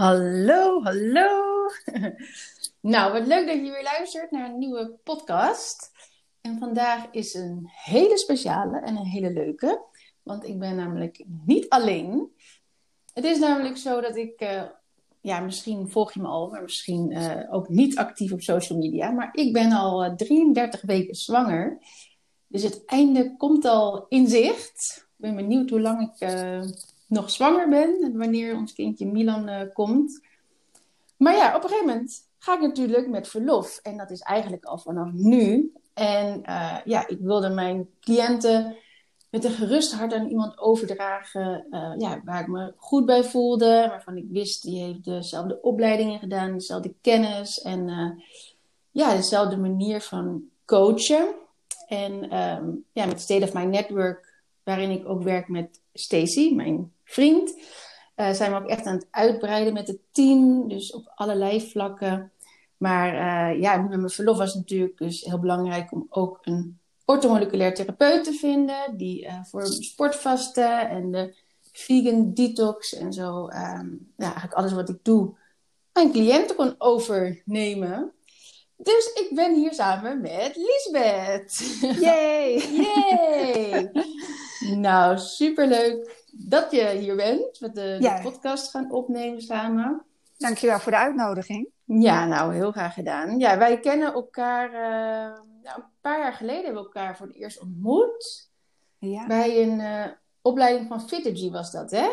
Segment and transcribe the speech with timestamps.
[0.00, 1.68] Hallo, hallo.
[2.80, 5.90] nou, wat leuk dat je weer luistert naar een nieuwe podcast.
[6.40, 9.84] En vandaag is een hele speciale en een hele leuke.
[10.22, 12.32] Want ik ben namelijk niet alleen.
[13.14, 14.62] Het is namelijk zo dat ik, uh,
[15.20, 19.10] ja, misschien volg je me al, maar misschien uh, ook niet actief op social media.
[19.10, 21.78] Maar ik ben al uh, 33 weken zwanger.
[22.46, 25.06] Dus het einde komt al in zicht.
[25.16, 26.28] Ik ben benieuwd hoe lang ik
[27.10, 30.20] nog zwanger ben en wanneer ons kindje Milan uh, komt.
[31.16, 33.80] Maar ja, op een gegeven moment ga ik natuurlijk met verlof.
[33.82, 35.72] En dat is eigenlijk al vanaf nu.
[35.94, 38.76] En uh, ja, ik wilde mijn cliënten
[39.30, 41.66] met een gerust hart aan iemand overdragen.
[41.70, 43.86] Uh, ja, waar ik me goed bij voelde.
[43.88, 46.52] Waarvan ik wist, die heeft dezelfde opleidingen gedaan.
[46.52, 47.60] Dezelfde kennis.
[47.60, 47.88] En
[48.90, 51.34] ja, dezelfde manier van coachen.
[51.88, 54.32] En um, ja, met State of My Network,
[54.62, 57.54] waarin ik ook werk met Stacy, mijn vriend.
[58.16, 62.32] Uh, zijn we ook echt aan het uitbreiden met het team, dus op allerlei vlakken.
[62.76, 66.78] Maar uh, ja, met mijn verlof was het natuurlijk dus heel belangrijk om ook een
[67.04, 71.34] orthomoleculair therapeut te vinden, die uh, voor sportvasten en de
[71.72, 75.34] vegan detox en zo, um, ja, eigenlijk alles wat ik doe,
[75.92, 78.12] mijn cliënten kon overnemen.
[78.76, 81.78] Dus ik ben hier samen met Lisbeth.
[82.00, 82.54] Yay!
[82.86, 83.90] Yay!
[84.60, 87.60] Nou, superleuk dat je hier bent.
[87.60, 88.16] Met de, ja.
[88.16, 90.04] de, podcast gaan opnemen samen.
[90.36, 91.68] Dankjewel voor de uitnodiging.
[91.84, 93.38] Ja, nou, heel graag gedaan.
[93.38, 94.68] Ja, wij kennen elkaar...
[94.72, 98.50] Uh, nou, een paar jaar geleden hebben we elkaar voor het eerst ontmoet.
[98.98, 99.26] Ja.
[99.26, 100.06] Bij een uh,
[100.42, 102.08] opleiding van Fittergy was dat, hè?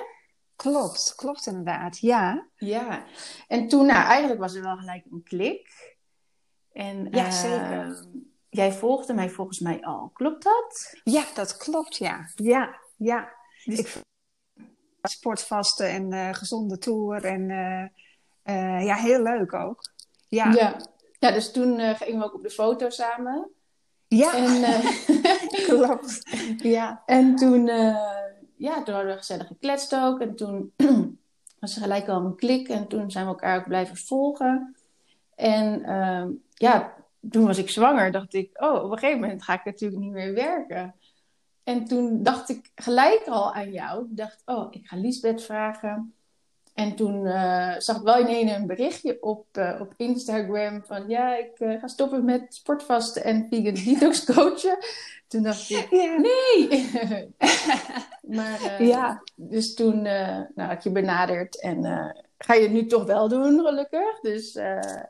[0.55, 2.47] Klopt, klopt inderdaad, ja.
[2.55, 3.03] Ja,
[3.47, 5.95] en toen, nou, eigenlijk was er wel gelijk een klik.
[6.71, 8.05] En, ja, zeker.
[8.49, 10.95] Jij volgde mij volgens mij al, klopt dat?
[11.03, 12.29] Ja, dat klopt, ja.
[12.35, 13.31] Ja, ja.
[13.65, 13.79] Dus...
[13.79, 14.05] Ik
[15.01, 19.81] sportvasten en uh, gezonde tour en uh, ja, heel leuk ook.
[20.27, 20.75] Ja, ja.
[21.19, 23.49] ja dus toen gingen we ook op de foto samen.
[24.07, 24.81] Ja, en,
[25.67, 26.21] klopt.
[26.57, 27.03] Ja.
[27.05, 27.65] En toen,
[28.55, 30.21] ja, toen hadden we gezellig gekletst ook.
[30.21, 30.73] En toen
[31.59, 32.69] was er gelijk al een klik.
[32.69, 34.75] En toen zijn we elkaar ook blijven volgen.
[35.35, 36.93] En ehm, ja,
[37.29, 38.11] toen was ik zwanger.
[38.11, 40.95] Dacht ik, oh, op een gegeven moment ga ik natuurlijk niet meer werken.
[41.63, 44.05] En toen dacht ik gelijk al aan jou.
[44.05, 46.13] Ik dacht, oh, ik ga Liesbeth vragen.
[46.73, 51.35] En toen uh, zag ik wel ineens een berichtje op, uh, op Instagram van ja,
[51.37, 54.77] ik uh, ga stoppen met sportvasten en vegan detox coachen.
[55.27, 56.89] Toen dacht ik, nee!
[58.37, 59.23] maar ja.
[59.35, 61.81] dus toen nou, had je benaderd en
[62.37, 64.19] ga je het nu toch wel doen, gelukkig.
[64.19, 64.53] Dus,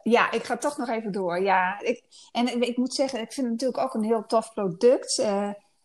[0.03, 1.41] Ja, ik ga toch nog even door.
[1.41, 4.53] Ja, ik, en ik, ik moet zeggen, ik vind het natuurlijk ook een heel tof
[4.53, 5.21] product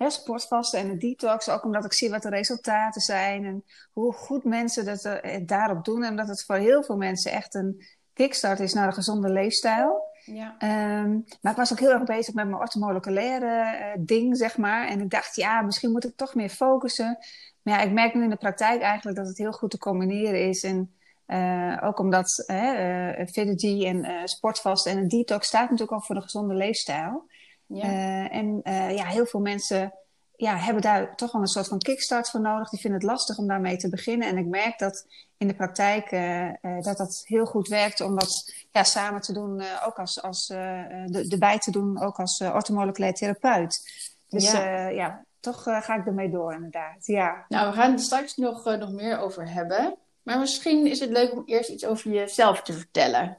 [0.03, 1.49] hè, sportvasten en de detox.
[1.49, 5.85] Ook omdat ik zie wat de resultaten zijn en hoe goed mensen dat uh, daarop
[5.85, 6.05] doen.
[6.05, 10.11] En dat het voor heel veel mensen echt een kickstart is naar een gezonde leefstijl.
[10.25, 10.55] Ja.
[11.03, 14.89] Um, maar ik was ook heel erg bezig met mijn orthomoleculaire uh, ding, zeg maar.
[14.89, 17.19] En ik dacht, ja, misschien moet ik toch meer focussen.
[17.63, 20.49] Maar ja, ik merk nu in de praktijk eigenlijk dat het heel goed te combineren
[20.49, 20.63] is.
[20.63, 20.97] En
[21.32, 26.22] uh, ook omdat uh, Fitty en sportvast en een detox staat natuurlijk ook voor een
[26.22, 27.31] gezonde leefstijl.
[27.66, 27.84] Ja.
[27.84, 29.93] Uh, en uh, ja, heel veel mensen
[30.37, 32.69] ja, hebben daar toch wel een soort van kickstart voor nodig.
[32.69, 34.28] Die vinden het lastig om daarmee te beginnen.
[34.28, 35.06] En ik merk dat
[35.37, 36.50] in de praktijk uh,
[36.81, 41.26] dat dat heel goed werkt om dat ja, samen te doen, ook als, als de,
[41.31, 43.81] erbij te doen, ook als orthomoleculair therapeut.
[44.28, 47.06] Dus ja, ja toch ga ik ermee door inderdaad.
[47.06, 47.44] Ja.
[47.49, 49.97] Nou, we gaan er straks nog, nog meer over hebben.
[50.22, 53.38] Maar misschien is het leuk om eerst iets over jezelf te vertellen.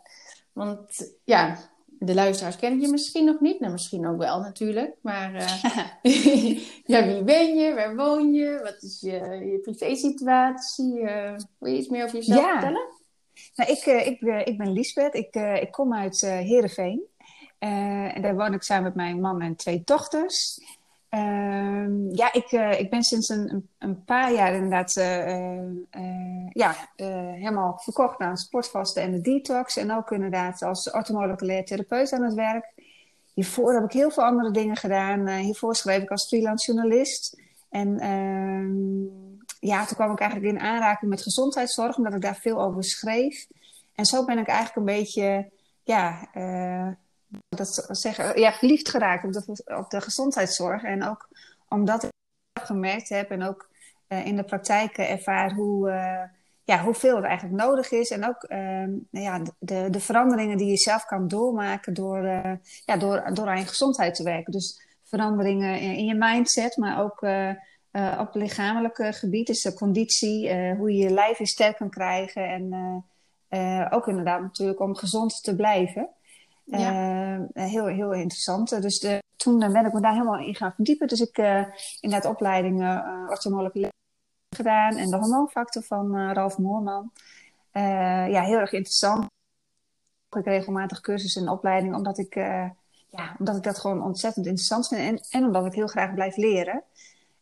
[0.53, 1.57] Want ja,
[2.05, 3.59] de luisteraars kennen je misschien nog niet.
[3.59, 4.95] Nou, misschien ook wel natuurlijk.
[5.01, 5.63] Maar uh,
[6.93, 7.73] ja, wie ben je?
[7.73, 8.59] Waar woon je?
[8.63, 9.11] Wat is je,
[9.51, 10.99] je privé-situatie?
[10.99, 12.51] Uh, wil je iets meer over jezelf ja.
[12.51, 12.88] vertellen?
[13.55, 15.16] Nou, ik, uh, ik, ik ben Liesbeth.
[15.16, 17.03] Ik, ik kom uit Heerenveen.
[17.59, 20.59] en daar woon ik samen met mijn man en twee dochters.
[21.13, 27.79] Uh, ja, ik, uh, ik ben sinds een, een, paar jaar inderdaad uh, ja, helemaal
[27.84, 29.78] verkocht aan sportvasten en de detox.
[29.78, 32.73] En ook inderdaad als orthomoleculair therapeut aan het werk.
[33.34, 35.28] Hiervoor heb ik heel veel andere dingen gedaan.
[35.28, 37.41] hiervoor schreef ik als freelance journalist.
[37.70, 39.03] En ehm,
[39.59, 43.47] ja, toen kwam ik eigenlijk in aanraking met gezondheidszorg, omdat ik daar veel over schreef.
[43.96, 45.52] En zo ben ik eigenlijk een beetje
[45.84, 46.29] ja,
[47.50, 50.84] dat zeggen, ja, verliefd geraakt op de, op de gezondheidszorg.
[50.84, 51.30] En ook
[51.68, 52.12] omdat ik
[52.64, 53.70] gemerkt heb en ook
[54.09, 56.22] uh, in de praktijk ervaar hoe, uh,
[56.64, 58.09] ja, hoeveel het eigenlijk nodig is.
[58.09, 58.58] En ook uh,
[59.09, 62.24] nou ja, de, de veranderingen die je zelf kan doormaken door,
[62.85, 64.52] ja, door, door aan je gezondheid te werken.
[64.52, 67.26] Dus veranderingen in, in je mindset, maar ook
[68.20, 69.47] op lichamelijke gebied.
[69.47, 72.47] Dus de conditie, hoe je je lijf weer sterk kan krijgen.
[72.47, 76.09] En ook inderdaad natuurlijk om gezond te blijven.
[76.65, 77.47] Ja.
[77.53, 78.81] heel, heel interessant.
[78.81, 81.07] Dus de, toen ben ik me daar helemaal in gaan verdiepen.
[81.07, 81.37] Dus ik
[81.99, 83.91] inderdaad opleidingen uh, orthomoleculair
[84.55, 87.11] gedaan en de hormoonfactor van Ralf Moorman.
[87.71, 89.25] ja, heel erg interessant.
[90.29, 92.35] Ik regelmatig cursussen en opleidingen, omdat ik
[93.15, 96.35] ja, omdat ik dat gewoon ontzettend interessant vind en, en omdat ik heel graag blijf
[96.35, 96.83] leren.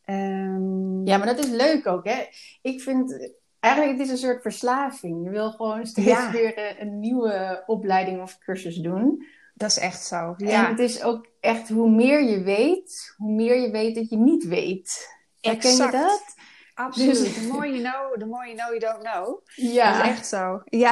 [0.06, 1.08] Um...
[1.08, 2.28] Ja, maar dat is leuk ook, hè?
[2.62, 3.32] Ik vind
[3.62, 5.24] eigenlijk het is een soort verslaving.
[5.24, 9.26] Je wil gewoon steeds weer een, nieuwe opleiding of cursus doen.
[9.54, 10.34] Dat is echt zo.
[10.38, 10.66] Ja.
[10.66, 14.18] En het is ook echt hoe meer je weet, hoe meer je weet dat je
[14.18, 15.18] niet weet.
[15.42, 16.36] Herken je dat?
[16.74, 17.10] Absoluut.
[17.10, 17.34] Dus...
[17.34, 19.42] The more you know, the more you know you don't know.
[19.56, 19.98] Ja.
[19.98, 20.62] Dat is echt zo.
[20.66, 20.92] Ja.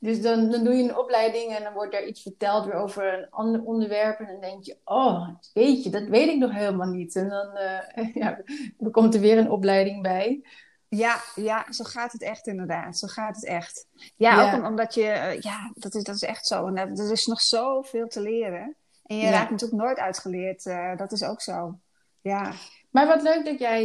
[0.00, 3.18] Dus dan, dan doe je een opleiding en dan wordt er iets verteld weer over
[3.18, 4.18] een ander onderwerp.
[4.18, 7.16] En dan denk je, oh, weet je, dat weet ik nog helemaal niet.
[7.16, 8.40] En dan uh, ja,
[8.78, 10.44] er komt er weer een opleiding bij.
[10.88, 12.98] Ja, ja, zo gaat het echt inderdaad.
[12.98, 13.86] Zo gaat het echt.
[14.16, 16.66] Ja, ook omdat je, uh, ja, dat is, dat is echt zo.
[16.66, 18.76] En er is nog zoveel te leren.
[19.04, 20.64] En je raakt natuurlijk nooit uitgeleerd.
[20.64, 21.78] Uh, dat is ook zo.
[22.20, 22.52] Ja.
[22.90, 23.84] Maar wat leuk dat jij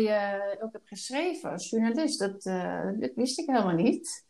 [0.62, 2.20] ook hebt geschreven als journalist.
[2.20, 2.44] Dat,
[3.00, 4.26] dat wist ik helemaal niet.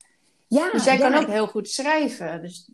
[0.47, 2.41] Ja, dus jij kan ook heel goed schrijven.
[2.41, 2.71] Dus,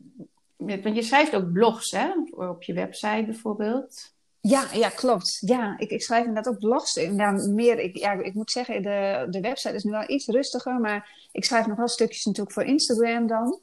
[0.57, 2.11] want je schrijft ook blogs, hè?
[2.31, 4.15] Op je website bijvoorbeeld.
[4.47, 5.37] Ja, ja, klopt.
[5.39, 6.93] Ja, ik, ik schrijf inderdaad ook blogs.
[6.93, 10.79] Ja, meer, ik, ja, ik moet zeggen, de, de website is nu wel iets rustiger,
[10.79, 13.59] maar ik schrijf nog wel stukjes natuurlijk voor Instagram dan.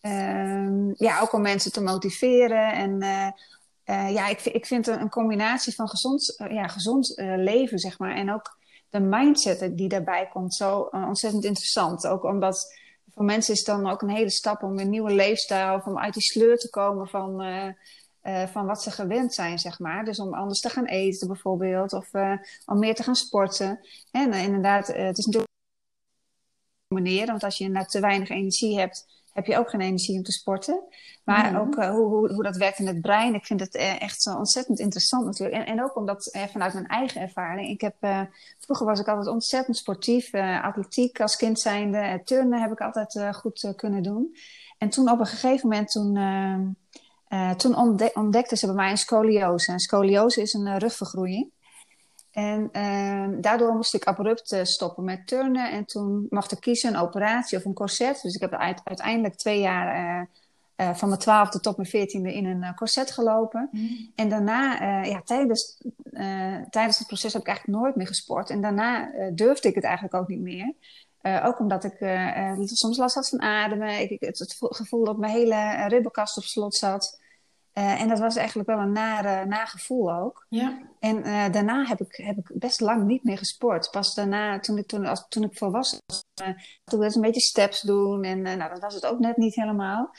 [0.00, 2.72] Um, ja, ook om mensen te motiveren.
[2.72, 3.28] En uh,
[3.96, 8.14] uh, ja, ik, ik vind een, combinatie van gezond, uh, ja, gezond leven, zeg maar,
[8.14, 8.58] en ook
[8.90, 12.06] de mindset die daarbij komt, zo ontzettend interessant.
[12.06, 12.76] Ook omdat
[13.14, 16.14] voor mensen is het dan ook een hele stap om een nieuwe leefstijl, om uit
[16.14, 17.42] die sleur te komen van,
[18.26, 20.04] uh, uh, van wat ze gewend zijn, zeg maar.
[20.04, 22.32] Dus om anders te gaan eten bijvoorbeeld, of uh,
[22.66, 23.80] om meer te gaan sporten.
[24.10, 25.54] En inderdaad, het is natuurlijk
[26.94, 30.22] manier, want als je inderdaad te weinig energie hebt, heb je ook geen energie om
[30.22, 30.82] te sporten.
[31.24, 31.60] Maar mhm.
[31.60, 33.34] ook hoe, hoe, hoe, dat werkt in het brein.
[33.34, 35.58] Ik vind het echt zo ontzettend interessant natuurlijk.
[35.58, 37.68] En, en ook omdat vanuit mijn eigen ervaring.
[37.68, 37.96] Ik heb,
[38.58, 40.34] vroeger was ik altijd ontzettend sportief.
[40.62, 42.20] atletiek als kind zijnde.
[42.24, 44.36] turnen heb ik altijd goed kunnen doen.
[44.78, 46.16] En toen op een gegeven moment, toen,
[47.56, 47.76] toen
[48.14, 49.72] ontdekten ze bij mij een scoliose.
[49.72, 51.50] En scoliose is een rugvergroeiing.
[52.36, 55.70] En uh, daardoor moest ik abrupt uh, stoppen met turnen.
[55.70, 58.22] En toen mocht ik kiezen een operatie of een corset.
[58.22, 58.52] Dus ik heb
[58.84, 60.28] uiteindelijk twee jaar
[60.76, 63.68] van mijn twaalfde tot mijn veertiende in een corset gelopen.
[63.72, 64.12] Mm.
[64.14, 65.82] En daarna, ja, tijdens,
[66.70, 68.50] tijdens het proces heb ik eigenlijk nooit meer gesport.
[68.50, 70.74] En daarna durfde ik het eigenlijk ook niet meer.
[71.42, 71.96] ook omdat ik
[72.64, 74.00] soms last had van ademen.
[74.00, 77.18] Ik, het, het, gevoel dat mijn hele ribbenkast op slot zat.
[77.78, 80.46] Uh, en dat was eigenlijk wel een nare nagevoel ook.
[80.48, 80.78] Ja.
[81.00, 83.90] En uh, daarna heb ik, heb ik best lang niet meer gesport.
[83.90, 87.40] Pas daarna, toen ik, toen, als, toen ik volwassen was, uh, toen was een beetje
[87.40, 88.22] steps doen.
[88.22, 90.10] En nou, dat was het ook net niet helemaal.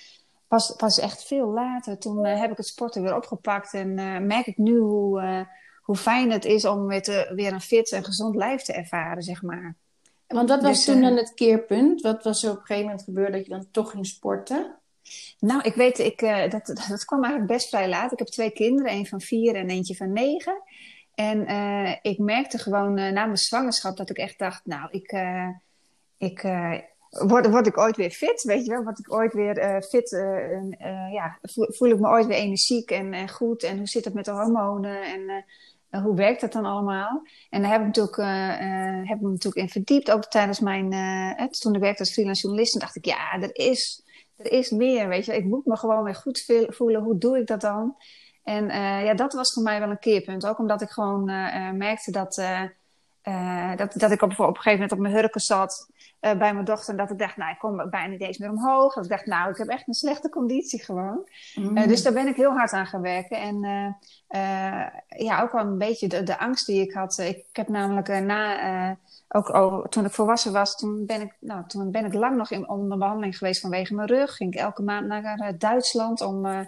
[0.48, 3.74] Pas, pas echt veel later, toen heb ik het sporten weer opgepakt.
[3.74, 3.94] En
[4.28, 5.48] merk ik nu hoe,
[5.82, 9.24] hoe fijn het is om weer, te, weer een fit en gezond lijf te ervaren,
[9.24, 9.76] zeg maar.
[10.28, 12.02] Want dat was dus, toen dan het keerpunt.
[12.02, 14.77] Wat was er op een gegeven moment gebeurd dat je dan toch ging sporten?
[15.40, 18.12] Nou, ik weet, ik, uh, dat, dat kwam eigenlijk best vrij laat.
[18.12, 20.62] Ik heb twee kinderen, een van vier en eentje van negen.
[21.14, 25.12] En uh, ik merkte gewoon uh, na mijn zwangerschap dat ik echt dacht, nou, ik,
[26.18, 26.42] ik,
[27.10, 28.84] word, word ik ooit weer fit, weet je wel?
[28.84, 30.10] Word ik ooit weer fit,
[31.12, 33.64] ja, voel, ik me ooit weer energiek en, en goed?
[33.64, 35.02] En hoe zit het met de hormonen?
[35.04, 35.46] En
[36.04, 37.22] hoe werkt dat dan allemaal?
[37.50, 38.18] En daar heb ik natuurlijk,
[39.08, 40.90] heb ik me natuurlijk in verdiept, ook tijdens mijn,
[41.50, 42.74] toen ik werkte als freelance journalist.
[42.74, 44.07] En dacht ik, ja, er is
[44.38, 45.36] er is meer, weet je.
[45.36, 47.02] Ik moet me gewoon weer goed voelen.
[47.02, 47.96] Hoe doe ik dat dan?
[48.44, 50.46] En uh, ja, dat was voor mij wel een keerpunt.
[50.46, 54.72] Ook omdat ik gewoon uh, merkte dat, uh, dat, dat ik op, op een gegeven
[54.72, 55.90] moment op mijn hurken zat
[56.20, 56.90] bij mijn dochter.
[56.90, 58.94] En dat ik dacht, nou, ik kom bijna niet eens meer omhoog.
[58.94, 61.30] Dat ik dacht, nou, ik heb echt een slechte conditie gewoon.
[61.56, 61.88] Mm.
[61.88, 63.38] dus daar ben ik heel hard aan gaan werken.
[63.38, 63.60] En
[65.08, 67.18] ja, ook wel een beetje de, de angst die ik had.
[67.18, 71.92] Ik, ik heb namelijk na ook toen ik volwassen was, toen ben ik, nou, toen
[71.92, 74.36] ben ik lang nog in onder behandeling geweest vanwege mijn rug.
[74.36, 76.60] Ging ik elke maand naar uh, Duitsland om, uh,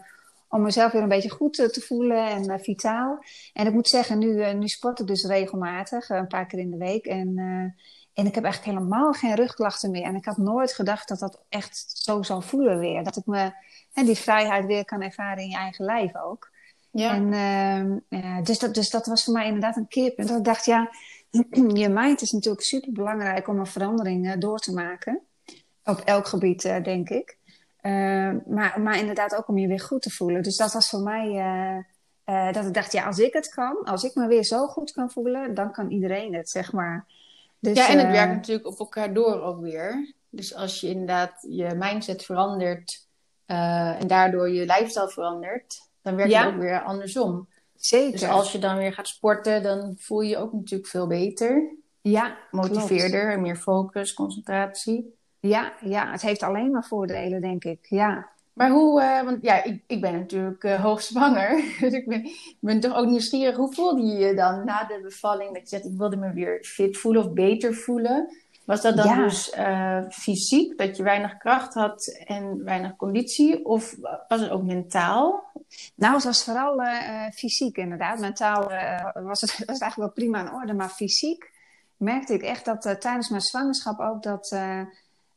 [0.50, 3.24] om mezelf weer een beetje goed uh, te voelen en vitaal.
[3.54, 6.78] En ik moet zeggen, nu, nu sport ik dus regelmatig, een paar keer in de
[6.78, 7.06] week.
[7.06, 7.38] En,
[8.13, 10.04] en ik heb echt helemaal geen rugklachten meer.
[10.04, 13.04] En ik had nooit gedacht dat dat echt zo zou voelen weer.
[13.04, 13.51] Dat ik me,
[13.94, 16.50] hè, die vrijheid weer kan ervaren in je eigen lijf ook.
[16.92, 17.13] Ja.
[17.13, 17.34] En,
[18.10, 20.28] ehm, dus, dat, dus dat was voor mij inderdaad een keerpunt.
[20.28, 20.89] Dat ik dacht, ja
[21.81, 25.21] je mind is natuurlijk super belangrijk om een verandering uh, door te maken.
[25.83, 27.38] Op elk gebied, uh, denk ik.
[27.81, 27.91] Uh,
[28.48, 30.43] maar, maar inderdaad ook om je weer goed te voelen.
[30.43, 31.86] Dus dat was voor mij
[32.51, 35.12] dat ik dacht, ja, als ik het kan, als ik me weer zo goed kan
[35.12, 37.05] voelen, dan kan iedereen het, zeg maar.
[37.59, 40.13] Dus, ja, en het werkt natuurlijk op elkaar door ook weer.
[40.29, 43.07] Dus als je inderdaad je mindset verandert
[43.45, 46.45] eh, en daardoor je lifestyle verandert, dan werkt Ja.
[46.45, 47.48] het ook weer andersom.
[47.79, 48.19] Zeker.
[48.19, 51.75] Dus als je dan weer gaat sporten, dan voel je je ook natuurlijk veel beter.
[52.01, 52.69] Ja, klopt.
[52.69, 55.17] Motiveerder, en meer focus, concentratie.
[55.39, 57.79] Ja, ja, het heeft alleen maar voordelen, denk ik.
[57.81, 58.29] Ja.
[58.53, 61.63] Maar hoe, eh, want ja, ik, ik ben natuurlijk eh, hoogzwanger.
[61.79, 63.55] Dus ik ben, ik ben toch ook nieuwsgierig.
[63.55, 65.53] Hoe voelde je je dan na de bevalling?
[65.53, 68.38] Dat je zegt, ik wilde me weer fit voelen of beter voelen.
[68.70, 69.16] Was dat dan Ja.
[69.16, 73.66] dus eh, fysiek, dat je weinig kracht had en weinig conditie?
[73.66, 73.96] Of
[74.28, 75.44] was het ook mentaal?
[75.96, 78.20] Nou, het was vooral eh, eh, fysiek inderdaad.
[78.20, 78.72] Mentaal
[79.14, 81.52] was, het, was het eigenlijk wel prima in orde, maar fysiek
[81.98, 84.50] merkte ik echt dat tijdens mijn zwangerschap ook dat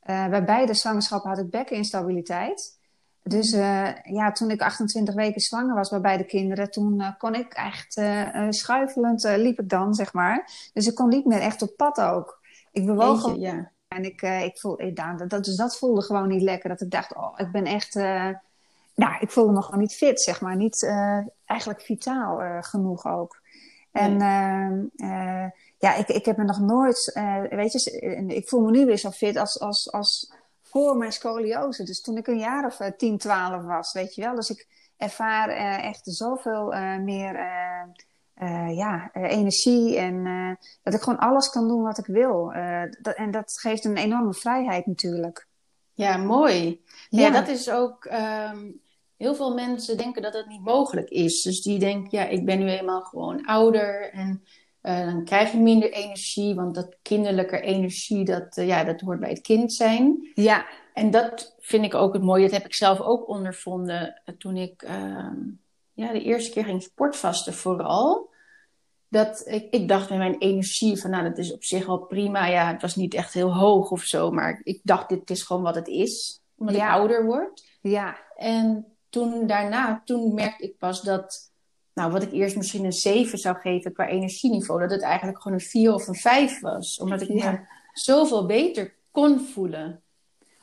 [0.04, 2.78] bij beide zwangerschappen had ik bekkeninstabiliteit.
[3.22, 7.52] Dus eh, ja, toen ik 28 weken zwanger was bij beide kinderen, toen kon ik
[7.52, 10.50] echt eh, schuifelend liep ik dan, zeg maar.
[10.72, 12.40] Dus ik kon niet meer echt op pad ook.
[12.72, 13.70] Ik bewoog ja.
[13.88, 16.68] en ik, eh, ik voel, ik, nou, dat, dus dat voelde gewoon niet lekker.
[16.68, 17.96] Dat ik dacht, oh, ik ben echt...
[17.96, 18.28] eh
[18.94, 20.56] nou, ik voelde me gewoon niet fit, zeg maar.
[20.56, 23.40] Niet eh, eigenlijk vitaal eh, genoeg ook.
[23.92, 27.10] En ehm, eh, ja, ik, ik heb me nog nooit...
[27.14, 30.96] eh, weet je, eh, ik voel me nu weer zo fit als, als, als voor
[30.96, 31.84] mijn scoliose.
[31.84, 34.34] Dus toen ik een jaar of eh, 10, 12 was, weet je wel.
[34.34, 37.34] Dus ik ervaar eh, echt zoveel eh, meer...
[38.34, 42.52] eh, ja, eh, energie en eh, dat ik gewoon alles kan doen wat ik wil.
[43.02, 45.46] Dat, en dat geeft een enorme vrijheid natuurlijk.
[45.92, 46.82] Ja, mooi.
[47.08, 47.30] Ja, Ja.
[47.30, 48.04] dat is ook.
[48.04, 48.70] ehm,
[49.16, 51.42] heel veel mensen denken dat het niet mogelijk is.
[51.42, 54.42] Dus die denken, ja, ik ben nu eenmaal gewoon ouder en
[54.80, 59.40] dan krijg je minder energie, want dat kinderlijke energie, dat, ja, dat hoort bij het
[59.40, 60.30] kind zijn.
[60.34, 62.42] Ja, En dat vind ik ook het mooie.
[62.42, 65.38] Dat heb ik zelf ook ondervonden toen ik ehm,
[65.92, 68.30] ja, de eerste keer ging sportvasten vooral.
[69.08, 72.46] Dat ik, ik dacht met mijn energie van, nou, dat is op zich wel prima.
[72.46, 75.62] Ja, het was niet echt heel hoog of zo, maar ik dacht, dit is gewoon
[75.62, 76.42] wat het is.
[76.56, 76.86] Omdat Ja.
[76.88, 77.64] ik ouder word.
[77.80, 81.50] ja, En toen daarna, toen merkte ik pas dat,
[81.94, 85.58] nou, wat ik eerst misschien een 7 zou geven qua energieniveau, dat het eigenlijk gewoon
[85.58, 86.98] een 4 of een 5 was.
[86.98, 87.50] Omdat ik Ja.
[87.50, 87.58] me
[87.92, 90.02] zoveel beter kon voelen.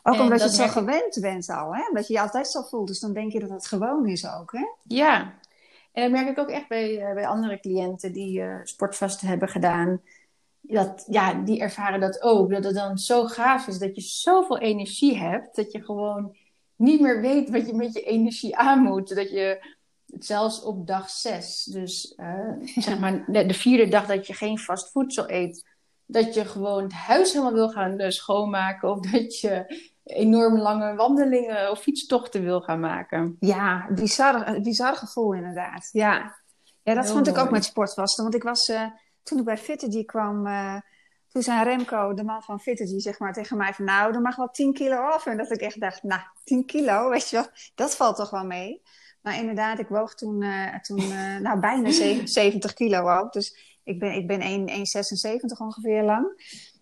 [0.03, 1.81] Ook En omdat je het zo gewend bent al, hè?
[1.93, 4.51] Dat je je altijd zo voelt, dus dan denk je dat het gewoon is ook,
[4.51, 4.65] hè?
[4.83, 5.33] Ja,
[5.91, 10.01] en dat merk ik ook echt bij, eh, bij andere cliënten die sportvasten hebben gedaan.
[10.61, 12.51] Dat, ja, die ervaren dat ook.
[12.51, 15.55] Dat het dan zo gaaf is dat je zoveel energie hebt.
[15.55, 16.35] Dat je gewoon
[16.75, 19.15] niet meer weet wat je met je energie aan moet.
[19.15, 19.75] Dat je
[20.17, 24.59] zelfs op dag zes, dus eh, zeg maar de, de vierde dag dat je geen
[24.59, 25.67] vast voedsel eet.
[26.11, 28.89] Dat je gewoon het huis helemaal wil gaan eh, schoonmaken.
[28.89, 33.35] Of dat je enorm lange wandelingen of fietstochten wil gaan maken.
[33.39, 35.89] Ja, bizar, bizar gevoel inderdaad.
[35.91, 36.35] Ja,
[36.83, 38.23] ja dat Heel vond ik ook met sportvasten.
[38.23, 38.85] Want ik was, eh,
[39.23, 40.75] toen ik bij Fittergy kwam, eh,
[41.27, 44.35] toen zei Remco, de man van Fittergy, zeg maar tegen mij van nou, er mag
[44.35, 45.25] wel 10 kilo af.
[45.25, 48.45] En dat ik echt dacht, nou, 10 kilo, weet je wel, dat valt toch wel
[48.45, 48.81] mee.
[49.21, 53.33] Maar inderdaad, ik woog toen, eh, toen eh, nou, bijna zeven- 70 kilo ook.
[53.33, 56.27] Dus ik ben, ik ben 1 1,76 ongeveer lang.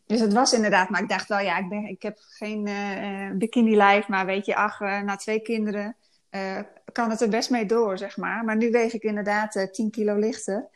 [0.05, 3.25] Dus het was inderdaad, maar ik dacht wel, ja, ik, ben, ik heb geen eh,
[3.27, 5.95] eh, bikini-lijf, maar weet je, ach, eh, na twee kinderen
[6.91, 8.43] kan het er best mee door, zeg maar.
[8.43, 10.69] Maar nu weeg ik inderdaad eh 10 kilo lichter.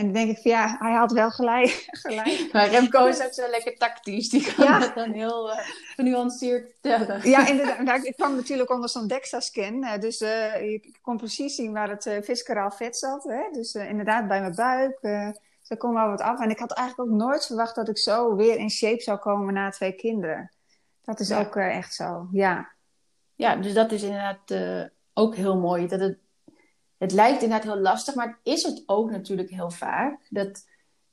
[0.00, 1.86] En dan denk ik van, ja, hij had wel gelijk.
[2.04, 2.48] gelijk.
[2.52, 4.28] Maar Remco is ook zo lekker tactisch.
[4.28, 4.78] Die kan Ja.
[4.78, 5.58] dat dan heel eh,
[5.96, 7.28] genuanceerd vertellen.
[7.28, 8.04] Ja, inderdaad.
[8.04, 10.00] Ik kwam natuurlijk onder zo'n DEXA-scan.
[10.00, 13.24] dus eh, ik kon precies zien waar het uh, visceraal vet zat.
[13.24, 13.42] Hè?
[13.52, 14.98] Dus inderdaad bij mijn buik.
[15.70, 16.40] Er kon wel wat af.
[16.40, 19.54] En ik had eigenlijk ook nooit verwacht dat ik zo weer in shape zou komen
[19.54, 20.50] na twee kinderen.
[21.02, 21.40] Dat is Ja.
[21.40, 22.72] ook eh, echt zo, ja.
[23.34, 24.82] Ja, dus dat is inderdaad eh,
[25.14, 25.86] ook heel mooi.
[25.86, 26.18] Dat het,
[26.98, 30.26] het lijkt inderdaad heel lastig, maar het is het ook natuurlijk heel vaak.
[30.28, 30.64] Dat,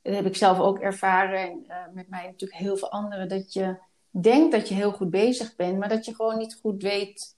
[0.02, 1.38] dat heb ik zelf ook ervaren.
[1.40, 3.28] En eh, met mij natuurlijk heel veel anderen.
[3.28, 3.76] Dat je
[4.10, 7.36] denkt dat je heel goed bezig bent, maar dat je gewoon niet goed weet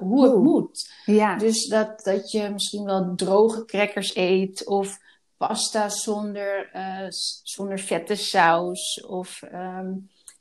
[0.00, 0.92] hoe het moet.
[1.04, 4.98] Ja, Dus dat, dat je misschien wel droge crackers eet of
[5.36, 7.06] pasta zonder, eh,
[7.42, 9.92] zonder vette saus of ehm,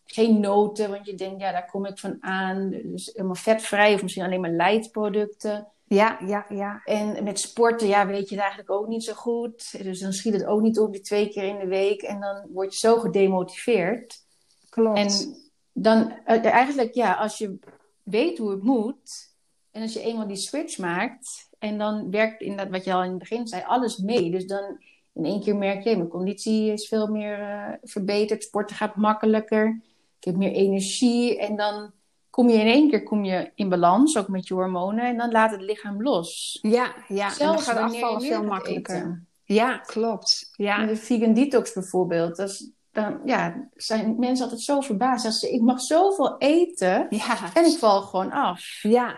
[0.05, 2.69] geen noten, want je denkt, ja, daar kom ik van aan.
[2.69, 5.67] Dus helemaal vetvrij of misschien alleen maar light producten.
[5.87, 6.81] ja, ja, ja.
[6.83, 9.83] En met sporten, ja, weet je het eigenlijk ook niet zo goed.
[9.83, 12.47] Dus dan schiet het ook niet op die twee keer in de week en dan
[12.51, 14.23] word je zo gedemotiveerd.
[14.69, 14.97] Klopt.
[14.97, 15.35] En
[15.73, 17.59] dan eh, eigenlijk, ja, als je
[18.03, 19.33] weet hoe het moet
[19.71, 23.09] en als je eenmaal die switch maakt en dan werkt inderdaad wat je al in
[23.09, 24.31] het begin zei, alles mee.
[24.31, 24.77] Dus dan
[25.13, 29.81] in één keer merk je, mijn conditie is veel meer eh, verbeterd, sporten gaat makkelijker,
[30.19, 31.91] ik heb meer energie en dan
[32.29, 35.31] kom je in één keer kom je in balans, ook met je hormonen en dan
[35.31, 36.59] laat het lichaam los.
[36.61, 37.23] ja, ja.
[37.23, 38.95] en dan Zelfs gaat afvallen meer veel makkelijker.
[38.95, 39.27] eten.
[39.43, 40.49] Ja, klopt.
[40.55, 45.25] Ja, En de vegan detox bijvoorbeeld, dat is dan ja, zijn mensen altijd zo verbaasd.
[45.25, 47.37] Als ze, ik mag zoveel eten Ja.
[47.53, 48.79] en ik val gewoon af.
[48.81, 49.15] Ja.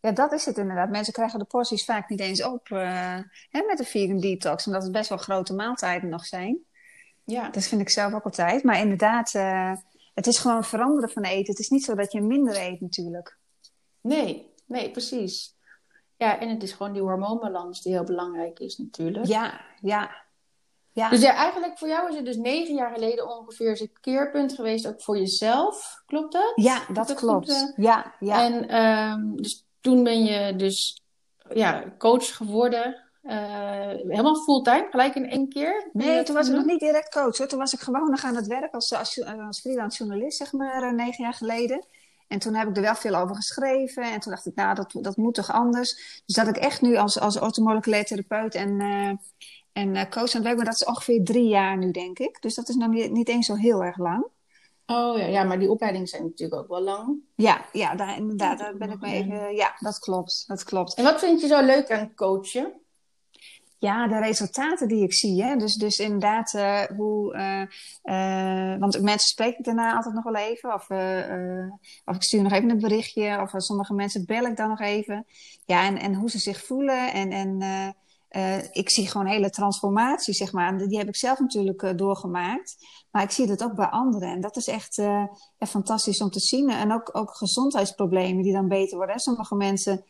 [0.00, 0.90] Ja, dat is het inderdaad.
[0.90, 3.18] Mensen krijgen de porties vaak niet eens op eh,
[3.50, 6.58] hè, met de vegan detox, omdat het best wel grote maaltijden nog zijn.
[7.24, 8.62] Ja, Dat vind ik zelf ook altijd.
[8.64, 9.72] Maar inderdaad, eh,
[10.14, 11.50] het is gewoon veranderen van eten.
[11.50, 13.38] Het is niet zo dat je minder eet natuurlijk.
[14.00, 15.58] nee, nee, precies.
[16.16, 19.26] Ja, en het is gewoon die hormoonbalans die heel belangrijk is natuurlijk.
[19.26, 20.28] Ja, ja.
[20.92, 24.00] Ja, Dus ja, eigenlijk voor jou is het dus negen jaar geleden ongeveer is het
[24.00, 26.02] keerpunt geweest, ook voor jezelf.
[26.06, 26.52] Klopt dat?
[26.54, 27.48] ja dat klopt.
[27.48, 28.44] eh, Ja, ja.
[28.44, 31.02] En ehm, dus toen ben je dus
[31.54, 33.08] ja, coach geworden.
[33.22, 35.88] eh, helemaal fulltime, gelijk in één keer?
[35.92, 37.38] Nee, toen was ik nog niet direct coach.
[37.38, 37.46] Hoor.
[37.46, 40.82] Toen was ik gewoon nog aan het werk als, als, als freelance journalist, zeg maar,
[40.82, 41.86] eh, negen jaar geleden.
[42.28, 44.02] En toen heb ik er wel veel over geschreven.
[44.02, 46.22] En toen dacht ik, nou, dat, dat moet toch anders.
[46.26, 49.12] Dus dat ik echt nu als, als orthomoleculair therapeut en, eh,
[49.72, 52.42] en coach aan het werk ben, dat is ongeveer drie jaar nu, denk ik.
[52.42, 54.26] Dus dat is nog niet, niet eens zo heel erg lang.
[54.90, 57.18] Oh ja, ja, maar die opleidingen zijn natuurlijk ook wel lang.
[57.34, 59.54] Ja, ja daar, inderdaad, daar ben ik mee even...
[59.54, 60.94] Ja, dat klopt, dat klopt.
[60.94, 62.72] En wat vind je zo leuk aan coachen?
[63.78, 65.42] Ja, de resultaten die ik zie.
[65.42, 65.56] Hè?
[65.56, 67.34] Dus, dus inderdaad, eh, hoe.
[67.34, 67.62] eh,
[68.72, 70.74] eh, want mensen spreek ik daarna altijd nog wel even.
[70.74, 70.88] Of,
[72.04, 73.40] of ik stuur nog even een berichtje.
[73.40, 75.26] Of sommige mensen bel ik dan nog even.
[75.64, 77.12] Ja, en, en hoe ze zich voelen.
[77.12, 77.94] En, en
[78.72, 80.78] ik zie gewoon hele transformatie, zeg maar.
[80.78, 82.76] Die heb ik zelf natuurlijk doorgemaakt.
[83.10, 84.28] Maar ik zie dat ook bij anderen.
[84.28, 85.24] En dat is echt eh,
[85.58, 86.70] fantastisch om te zien.
[86.70, 89.14] En ook, ook gezondheidsproblemen die dan beter worden.
[89.14, 89.20] Hè?
[89.20, 90.04] Sommige mensen.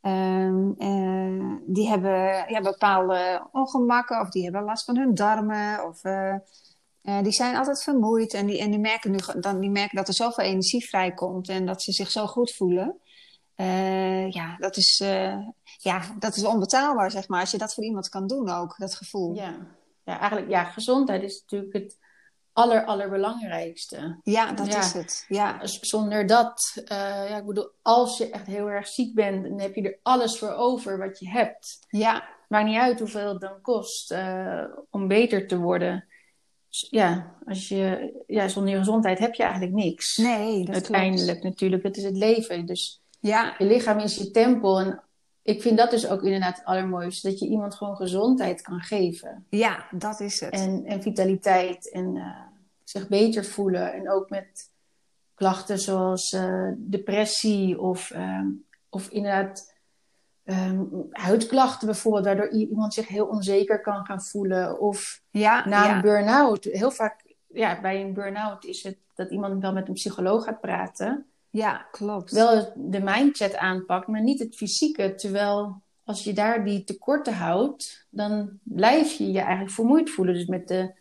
[0.00, 5.86] Ehm, eh, die hebben ja, bepaalde ongemakken of die hebben last van hun darmen.
[5.86, 6.36] Of eh,
[7.22, 10.14] die zijn altijd vermoeid en die, en die, merken nu, dan, die merken dat er
[10.14, 12.98] zoveel energie vrijkomt en dat ze zich zo goed voelen.
[14.30, 14.98] Ja, dat is,
[15.78, 17.40] ja, dat is onbetaalbaar, zeg maar.
[17.40, 19.34] Als je dat voor iemand kan doen ook, dat gevoel.
[19.34, 19.56] Ja,
[20.04, 21.98] ja eigenlijk, ja, gezondheid is natuurlijk het
[22.54, 24.18] aller, allerbelangrijkste.
[24.22, 24.78] Ja, dat Ja.
[24.78, 25.24] is het.
[25.28, 26.96] Ja, Z- Zonder dat, eh,
[27.28, 30.38] ja, ik bedoel, als je echt heel erg ziek bent, dan heb je er alles
[30.38, 31.78] voor over wat je hebt.
[31.88, 36.04] ja, Maakt niet uit hoeveel het dan kost eh, om beter te worden.
[36.68, 40.16] Dus ja, als je, ja, zonder je gezondheid heb je eigenlijk niks.
[40.16, 42.66] nee, dat Uiteindelijk natuurlijk, het is het leven.
[42.66, 43.00] Dus.
[43.20, 44.80] Ja, je lichaam is je tempel.
[44.80, 45.02] En
[45.44, 47.28] ik vind dat dus ook inderdaad het allermooiste.
[47.28, 49.46] Dat je iemand gewoon gezondheid kan geven.
[49.48, 50.52] ja, dat is het.
[50.52, 51.90] En, en vitaliteit.
[51.90, 52.40] En eh,
[52.84, 53.92] zich beter voelen.
[53.92, 54.70] En ook met
[55.34, 57.80] klachten zoals eh, depressie.
[57.80, 58.46] Of, ehm,
[58.88, 59.74] of inderdaad
[60.44, 62.24] ehm, huidklachten bijvoorbeeld.
[62.24, 64.80] Waardoor iemand zich heel onzeker kan gaan voelen.
[64.80, 66.64] Of ja, na ja, een burn-out.
[66.64, 70.60] Heel vaak ja, bij een burn-out is het dat iemand wel met een psycholoog gaat
[70.60, 72.30] praten ja, klopt.
[72.32, 75.14] wel de mindset aanpakt, maar niet het fysieke.
[75.14, 80.34] Terwijl als je daar die tekorten houdt, dan blijf je je eigenlijk vermoeid voelen.
[80.34, 80.92] Dus met de,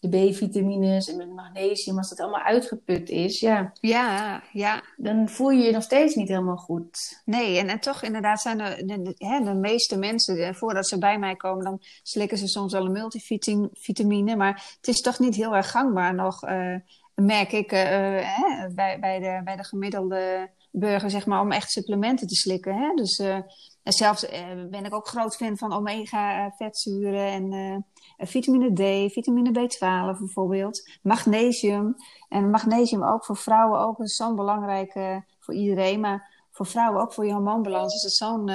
[0.00, 4.82] de B-vitamines en met magnesium, als dat allemaal uitgeput is, ja, Ja, ja.
[4.96, 7.22] dan voel je je nog steeds niet helemaal goed.
[7.24, 10.88] Nee, en, en toch inderdaad zijn de, de, de- hè, de meeste mensen, eh, voordat
[10.88, 14.36] ze bij mij komen, dan slikken ze soms wel een multivitamine.
[14.36, 16.74] Maar het is toch niet heel erg gangbaar nog, eh,
[17.16, 21.52] merk ik, eh, eh, hè, bij, bij, de, bij de gemiddelde burger, zeg maar, om
[21.52, 22.74] echt supplementen te slikken.
[22.74, 22.94] Hè?
[22.94, 23.38] Dus eh,
[23.82, 24.26] en zelfs
[24.70, 31.96] ben ik ook groot fan van omega-vetzuren en vitamine D, vitamine B12 bijvoorbeeld, magnesium.
[32.28, 34.92] En magnesium ook voor vrouwen ook is zo'n belangrijk
[35.40, 38.46] voor iedereen, maar voor vrouwen ook voor je hormoonbalans is het zo'n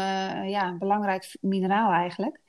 [0.47, 2.39] ja, belangrijk mineraal eigenlijk.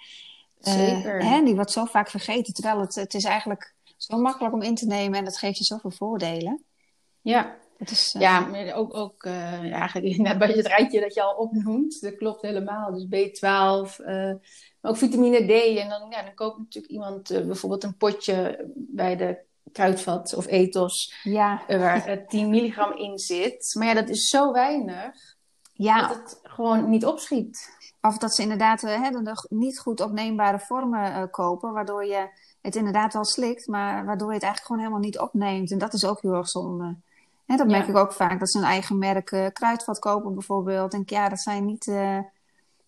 [0.59, 1.25] Zeker.
[1.25, 4.75] hè, die wordt zo vaak vergeten, terwijl het, het is eigenlijk zo makkelijk om in
[4.75, 6.65] te nemen en dat geeft je zoveel voordelen.
[7.21, 11.15] Ja, Het is, eh, ja ook, ook eh, ja, eigenlijk net bij het rijtje dat
[11.15, 12.93] je al opnoemt, dat klopt helemaal.
[12.93, 14.33] Dus B12, eh,
[14.81, 15.79] maar ook vitamine D.
[15.79, 19.38] En dan, ja, dan koopt natuurlijk iemand eh, bijvoorbeeld een potje bij de
[19.73, 21.15] kruidvat of ethos.
[21.23, 23.75] ja, eh, waar eh, 10 milligram in zit.
[23.79, 25.37] Maar ja, dat is zo weinig
[25.73, 27.81] ja, dat het gewoon niet opschiet.
[28.01, 32.29] Of dat ze inderdaad eh, hè, de niet goed opneembare vormen eh, kopen, waardoor je
[32.62, 35.70] het inderdaad wel slikt, maar waardoor je het eigenlijk gewoon helemaal niet opneemt.
[35.70, 36.96] En dat is ook heel erg zonde.
[37.46, 37.77] Hè, dat Ja.
[37.77, 40.90] merk ik ook vaak, dat ze een eigen merk eh, kruidvat kopen bijvoorbeeld.
[40.90, 42.18] Denk ja, dat zijn niet, eh,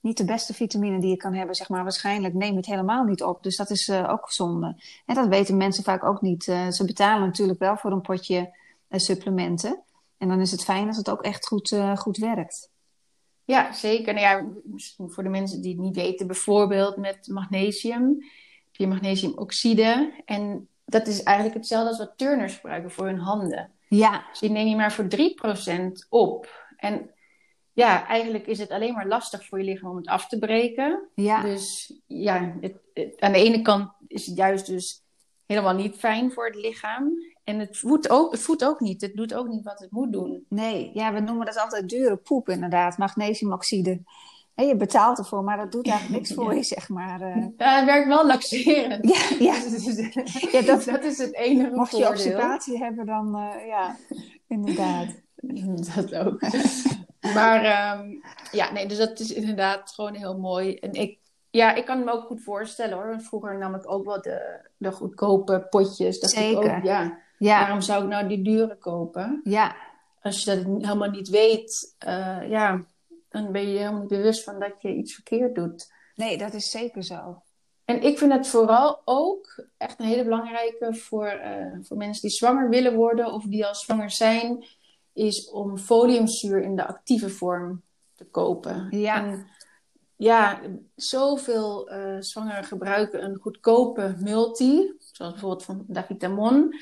[0.01, 1.83] niet de beste vitamine die je kan hebben, zeg maar.
[1.83, 4.77] Waarschijnlijk neem je het helemaal niet op, dus dat is eh, ook zonde.
[5.07, 6.45] En dat weten mensen vaak ook niet.
[6.45, 8.57] Ze betalen natuurlijk wel voor een potje
[8.91, 9.83] supplementen.
[10.19, 12.71] En dan is het fijn als het ook echt goed, goed werkt.
[13.45, 14.15] Ja, zeker.
[14.15, 18.25] Nou ja, misschien voor de mensen die het niet weten, bijvoorbeeld met magnesium.
[18.77, 20.13] Je magnesiumoxide.
[20.25, 23.71] En dat is eigenlijk hetzelfde als wat turners gebruiken voor hun handen.
[23.89, 26.67] Ja, Dus die neem je maar voor 3% op.
[26.77, 27.11] En
[27.73, 31.09] ja, eigenlijk is het alleen maar lastig voor je lichaam om het af te breken.
[31.15, 35.03] ja, Dus ja, het, het- aan de ene kant is het juist dus
[35.47, 37.13] helemaal niet fijn voor het lichaam.
[37.45, 39.01] En het voedt, ook, het voedt ook niet.
[39.01, 40.45] Het doet ook niet wat het moet doen.
[40.49, 44.03] Nee, ja, we noemen dat altijd dure poep inderdaad, magnesiumoxide.
[44.55, 47.21] En je betaalt ervoor, maar dat doet eigenlijk niks voor je, zeg maar.
[47.21, 47.47] Uh...
[47.57, 49.09] Ja, het werkt wel laxerend.
[49.09, 49.55] Ja, ja.
[50.53, 53.97] ja dat, dat is het enige Mocht je obstipatie hebben, dan uh, ja,
[54.49, 55.09] inderdaad.
[55.95, 56.41] dat ook.
[57.35, 60.75] maar um, ja, nee, dus dat is inderdaad gewoon heel mooi.
[60.75, 61.19] En ik,
[61.51, 63.09] ja, ik kan me ook goed voorstellen hoor.
[63.09, 66.21] Want vroeger nam ik ook wel de, de goedkope potjes.
[66.21, 66.65] Dat Zeker.
[66.65, 69.41] Ik ook, ja, ja, waarom zou ik nou die dure kopen?
[69.45, 69.77] Ja.
[70.23, 72.85] Als je dat helemaal niet weet, uh, ja,
[73.43, 75.93] dan ben je helemaal niet bewust van dat je iets verkeerd doet.
[76.15, 77.43] Nee, dat is zeker zo.
[77.85, 82.37] En ik vind het vooral ook echt een hele belangrijke voor, uh, voor mensen die
[82.37, 84.65] zwanger willen worden of die al zwanger zijn,
[85.13, 87.83] is om foliumzuur in de actieve vorm
[88.15, 88.87] te kopen.
[88.91, 89.25] Ja.
[89.25, 89.47] En,
[90.17, 90.61] ja,
[90.95, 96.75] zoveel uh, zwangeren gebruiken een goedkope multi, zoals bijvoorbeeld van Davitamon.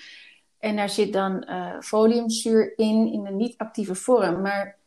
[0.59, 4.43] En daar zit dan uh, foliumzuur in, in een niet-actieve vorm.
[4.43, 4.79] Maar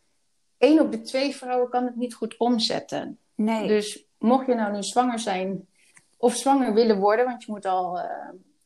[0.57, 3.17] één op de twee vrouwen kan het niet goed omzetten.
[3.35, 3.67] Nee.
[3.67, 5.67] Dus mocht je nou nu zwanger zijn
[6.17, 8.03] of zwanger willen worden, want je moet al uh,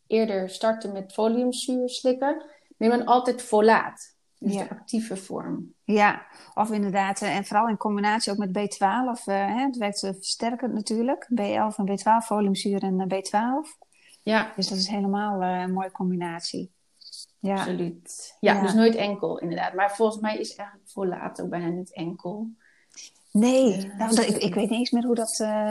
[0.08, 2.44] eerder starten met foliumzuur slikken,
[2.78, 4.18] neem dan altijd folaat.
[4.40, 4.64] Dus Ja.
[4.64, 5.74] de actieve vorm.
[5.84, 9.26] Ja, of inderdaad, eh, en vooral in combinatie ook met B12.
[9.28, 11.28] eh, hè, het werkt eh, versterkend natuurlijk.
[11.34, 13.78] B11 en B12, foliumzuur en eh, B12.
[14.24, 16.72] Ja, Dus dat is helemaal eh, een mooie combinatie.
[17.40, 18.36] Ja, absoluut.
[18.40, 18.62] Ja, Ja.
[18.62, 19.74] dus nooit enkel inderdaad.
[19.74, 22.48] Maar volgens mij is eigenlijk folaat ook bijna niet enkel.
[23.32, 25.40] nee, Ja, nou, dat- ik, ik weet niet eens meer hoe dat...
[25.40, 25.68] eh,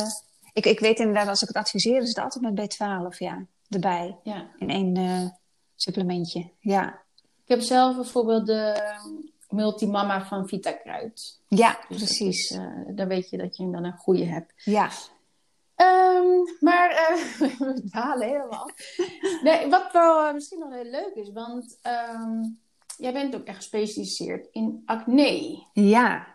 [0.52, 4.16] ik, ik weet inderdaad, als ik het adviseer, is het altijd met B12, ja, erbij.
[4.22, 4.46] Ja.
[4.58, 5.26] In één eh,
[5.76, 6.88] supplementje, ja.
[7.44, 8.82] Ik heb zelf bijvoorbeeld de
[9.48, 11.40] multimama van Vita Kruid.
[11.48, 12.50] Ja, Dus precies.
[12.50, 14.52] is, eh, dan weet je dat je dan een goede hebt.
[14.64, 14.90] Ja,
[15.78, 16.26] Ehm,
[16.60, 17.16] maar eh,
[17.58, 18.70] we dalen helemaal.
[19.42, 22.42] Nee, wat wel eh, misschien nog heel leuk is, want ehm,
[22.96, 25.62] jij bent ook echt gespecialiseerd in acne.
[25.72, 26.26] ja,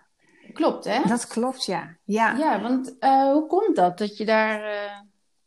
[0.54, 1.02] Klopt, hè?
[1.08, 1.98] dat klopt, ja.
[2.04, 3.98] Ja, Ja, want eh, hoe komt dat?
[3.98, 4.62] Dat je daar.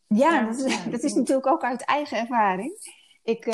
[0.07, 2.95] Ja, dat, is, ja, dat is natuurlijk ook uit eigen ervaring.
[3.23, 3.47] Ik,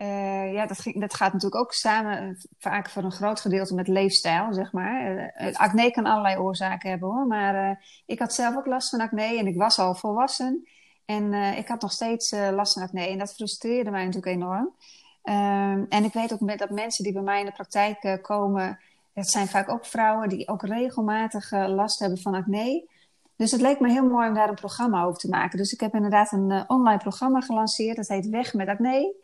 [0.00, 3.88] eh, ja, dat, dat gaat natuurlijk ook samen, eh, vaak voor een groot gedeelte met
[3.88, 5.16] leefstijl, zeg maar.
[5.16, 9.38] Eh, acne kan allerlei oorzaken hebben hoor, maar ik had zelf ook last van acne
[9.38, 10.68] en ik was al volwassen.
[11.04, 14.74] En ik had nog steeds last van acne en dat frustreerde mij natuurlijk enorm.
[15.22, 18.78] Ehm, en ik weet ook met, dat mensen die bij mij in de praktijk komen,
[19.12, 22.88] het zijn vaak ook vrouwen die ook regelmatig last hebben van acne.
[23.36, 25.58] Dus het leek me heel mooi om daar een programma over te maken.
[25.58, 27.96] Dus ik heb inderdaad een online programma gelanceerd.
[27.96, 29.14] Dat heet Weg met Acne.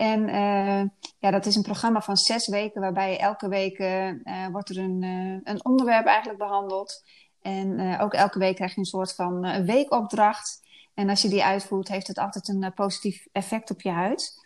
[0.00, 0.82] En eh,
[1.18, 4.78] ja, dat is een programma van zes weken, waarbij elke week eh, eh, wordt er
[4.78, 5.02] een,
[5.44, 7.04] een onderwerp eigenlijk behandeld.
[7.42, 10.62] En ook elke week krijg je een soort van weekopdracht.
[10.94, 14.38] En als je die uitvoert, heeft het altijd een positief effect op je huid.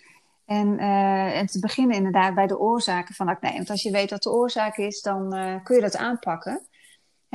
[0.46, 3.52] En, en te beginnen inderdaad bij de oorzaken van acne.
[3.52, 5.30] Want als je weet wat de oorzaak is, dan
[5.62, 6.66] kun je dat aanpakken.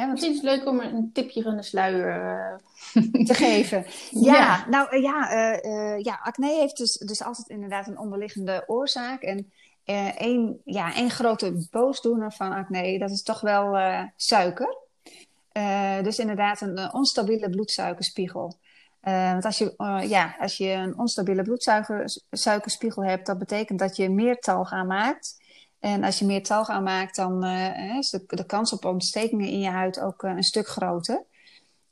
[0.07, 2.09] Want Misschien is het leuk om een tipje van de sluier.
[2.09, 3.85] eh, te geven.
[4.11, 4.65] Ja, Ja.
[4.69, 9.21] nou eh, ja, eh, ja, acne heeft dus, dus altijd inderdaad een onderliggende oorzaak.
[9.21, 9.51] En
[10.17, 13.77] één, ja, één grote boosdoener van acne, dat is toch wel
[14.15, 14.77] suiker.
[16.03, 18.57] Dus inderdaad een onstabiele bloedsuikerspiegel.
[19.01, 19.73] Want als je,
[20.07, 25.37] ja, als je een onstabiele bloedsuikerspiegel hebt, dat betekent dat je meer talg aanmaakt.
[25.79, 29.69] En als je meer talg aanmaakt, dan eh, is de, kans op ontstekingen in je
[29.69, 31.23] huid ook eh, een stuk groter.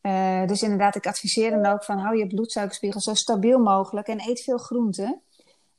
[0.02, 4.30] Eh, dus inderdaad, ik adviseer dan ook van hou je bloedsuikerspiegel zo stabiel mogelijk en
[4.30, 5.22] eet veel groenten.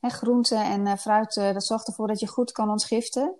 [0.00, 3.34] Groenten en fruit, dat zorgt ervoor dat je goed kan ontgiften.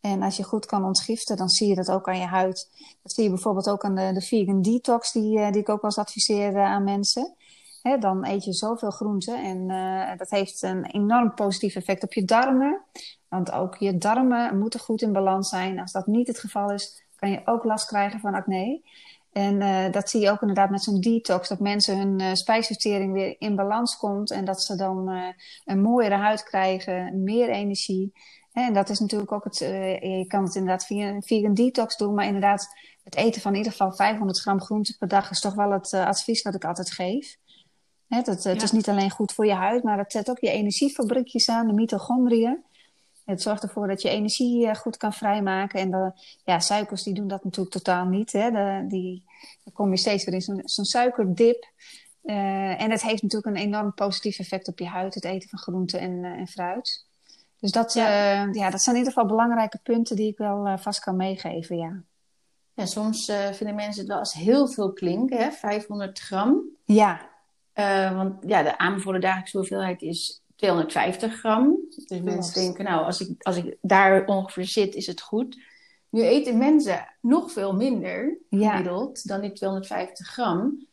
[0.00, 2.70] En als je goed kan ontgiften, dan zie je dat ook aan je huid.
[3.02, 5.90] Dat zie je bijvoorbeeld ook aan de, de vegan detox, die, die ik ook wel
[5.90, 7.34] eens adviseer aan mensen.
[7.82, 12.24] Dan eet je zoveel groenten en eh, dat heeft een enorm positief effect op je
[12.24, 12.80] darmen.
[13.28, 15.80] Want ook je darmen moeten goed in balans zijn.
[15.80, 18.82] Als dat niet het geval is, kan je ook last krijgen van acne.
[19.32, 23.12] En eh, dat zie je ook inderdaad met zo'n detox, dat mensen hun eh, spijsvertering
[23.12, 25.32] weer in balans komt en dat ze dan
[25.64, 28.12] een mooiere huid krijgen, meer energie.
[28.52, 32.26] En dat is natuurlijk ook het, je kan het inderdaad via een detox doen, maar
[32.26, 32.68] inderdaad
[33.04, 35.94] het eten van in ieder geval 500 gram groente per dag is toch wel het
[35.94, 37.38] advies wat ik altijd geef.
[38.10, 38.62] Dat, Het Ja.
[38.62, 41.72] is niet alleen goed voor je huid, maar het zet ook je energiefabriekjes aan, de
[41.72, 42.64] mitochondriën.
[43.24, 45.80] Het zorgt ervoor dat je energie eh, goed kan vrijmaken.
[45.80, 46.12] En de,
[46.44, 48.32] ja, suikers die doen dat natuurlijk totaal niet.
[48.32, 48.50] Hè.
[48.50, 49.24] De, die,
[49.64, 51.68] dan kom je steeds weer in zo'n suikerdip.
[52.22, 55.58] Eh, en het heeft natuurlijk een enorm positief effect op je huid, het eten van
[55.58, 57.06] groenten en, eh, en fruit.
[57.60, 58.08] Dus dat, Ja.
[58.08, 58.48] ja.
[58.52, 61.76] ja, dat zijn in ieder geval belangrijke punten die ik wel eh, vast kan meegeven.
[61.76, 62.02] Ja,
[62.74, 65.50] ja, soms eh, vinden mensen het wel als heel veel klinken, hè?
[65.50, 66.62] 500 gram.
[66.84, 67.29] ja,
[67.80, 71.78] Uh, want ja, de aanbevolen dagelijkse hoeveelheid is 250 gram.
[72.06, 75.58] Dus mensen denken, nou, als ik, als ik daar ongeveer zit, is het goed.
[76.08, 80.86] Nu eten mensen nog veel minder gemiddeld dan die 250 gram.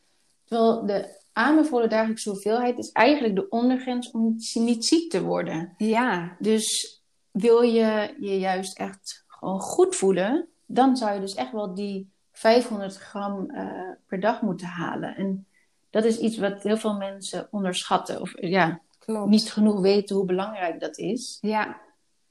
[0.46, 5.74] Terwijl de aanbevolen dagelijkse hoeveelheid is eigenlijk de ondergrens om niet ziek te worden.
[5.78, 6.36] Ja.
[6.40, 6.98] Dus
[7.32, 12.10] wil je je juist echt gewoon goed voelen, dan zou je dus echt wel die
[12.32, 13.72] 500 gram uh,
[14.08, 15.16] per dag moeten halen.
[15.16, 15.47] En
[15.98, 18.22] dat is iets wat heel veel mensen onderschatten.
[18.22, 19.30] Of ja, Klopt.
[19.30, 21.38] niet genoeg weten hoe belangrijk dat is.
[21.42, 21.82] Ja,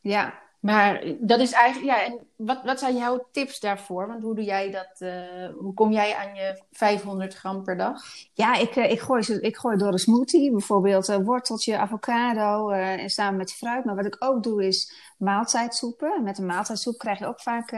[0.01, 0.45] ja.
[0.67, 4.07] Maar dat is eigenlijk, ja, en wat, wat zijn jouw tips daarvoor?
[4.07, 4.97] Want hoe doe jij dat?
[4.99, 5.13] Uh,
[5.59, 8.03] hoe kom jij aan je 500 gram per dag?
[8.33, 13.11] Ja, ik, uh, ik, gooi, ik gooi door een smoothie, bijvoorbeeld uh, worteltje, avocado en
[13.11, 13.85] samen met fruit.
[13.85, 16.23] Maar wat ik ook doe is maaltijdsoepen.
[16.23, 17.73] Met een maaltijdsoep krijg je ook vaak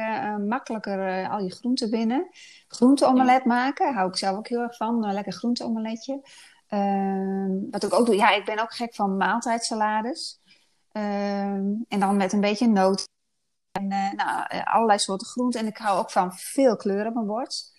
[0.46, 2.28] makkelijker al je groenten binnen.
[2.68, 3.48] Groenteomelet ja.
[3.48, 5.04] maken, hou ik zelf ook heel erg van.
[5.04, 6.20] Een lekker groenteomeletje.
[6.68, 10.40] Ehm, wat ik ook doe, ja, ik ben ook gek van maaltijdsalades.
[10.98, 13.08] Ehm, en dan met een beetje noot.
[13.72, 15.60] En uh, nou, allerlei soorten groenten.
[15.60, 17.72] En ik hou ook van veel kleuren op mijn bord.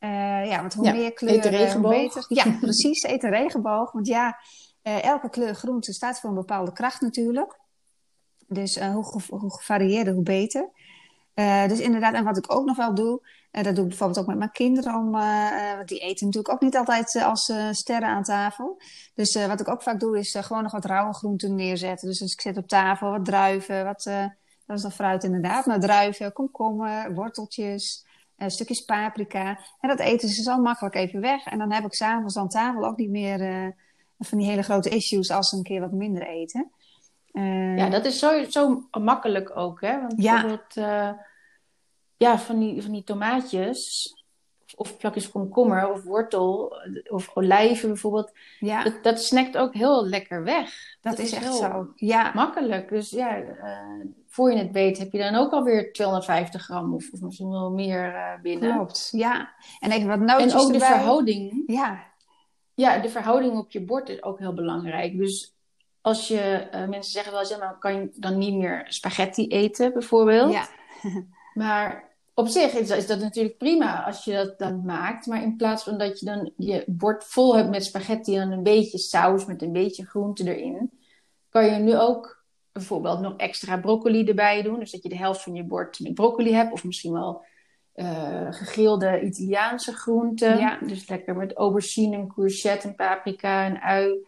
[0.00, 2.24] Uh, ja, want hoe meer kleuren, hoe beter.
[2.28, 3.02] Ja, precies.
[3.02, 3.92] Eet een regenboog.
[3.92, 4.38] Want ja,
[4.82, 7.60] elke kleur groente staat voor een bepaalde kracht natuurlijk.
[8.46, 10.70] Dus hoe, hoe gevarieerder, hoe beter.
[11.68, 14.26] dus inderdaad, en wat ik ook nog wel doe, uh, dat doe ik bijvoorbeeld ook
[14.26, 18.80] met mijn kinderen, om, uh, die eten natuurlijk ook niet altijd als sterren aan tafel.
[19.14, 22.08] Dus wat ik ook vaak doe, is gewoon nog wat rauwe groenten neerzetten.
[22.08, 24.02] Dus, ik zet op tafel wat druiven, wat,
[24.66, 28.06] dat is dan fruit inderdaad, maar druiven, komkommer, worteltjes,
[28.46, 29.58] stukjes paprika.
[29.80, 31.44] En dat eten ze zo makkelijk even weg.
[31.44, 33.74] En dan heb ik s'avonds aan tafel ook niet meer
[34.18, 36.70] van die hele grote issues als ze een keer wat minder eten.
[37.76, 40.00] ja, dat is zo, zo makkelijk ook, hè?
[40.00, 40.32] Want ja.
[40.32, 40.74] bijvoorbeeld
[42.16, 44.10] ja, van die, van die tomaatjes,
[44.74, 46.76] of plakjes komkommer, of wortel,
[47.08, 48.32] of olijven bijvoorbeeld.
[48.58, 48.84] Ja.
[48.84, 50.96] Dat, dat snakt ook heel lekker weg.
[51.00, 51.92] Dat, is, echt zo.
[51.94, 52.32] Ja.
[52.34, 52.88] Makkelijk.
[52.88, 57.12] Dus ja, uh, voor je het weet heb je dan ook alweer 250 gram of,
[57.12, 58.74] of misschien wel meer uh, binnen.
[58.74, 59.54] Klopt, ja.
[59.80, 61.62] En even wat nootjes En ook de verhouding.
[61.66, 62.04] Ja.
[62.74, 65.16] Ja, de verhouding op je bord is ook heel belangrijk.
[65.16, 65.54] Dus
[66.00, 69.46] als je, uh, mensen zeggen wel eens, ja, maar kan je dan niet meer spaghetti
[69.46, 70.52] eten bijvoorbeeld?
[70.52, 70.66] Ja.
[71.54, 72.05] Maar
[72.38, 75.26] op zich is, dat natuurlijk prima als je dat dan maakt.
[75.26, 78.62] Maar in plaats van dat je dan je bord vol hebt met spaghetti en een
[78.62, 80.90] beetje saus met een beetje groente erin,
[81.48, 84.78] kan je nu ook bijvoorbeeld nog extra broccoli erbij doen.
[84.78, 87.44] Dus dat je de helft van je bord met broccoli hebt, of misschien wel
[87.94, 90.58] uh, gegrilde Italiaanse groenten.
[90.58, 90.78] Ja.
[90.86, 94.26] Dus lekker met aubergine en courgette en paprika en ui.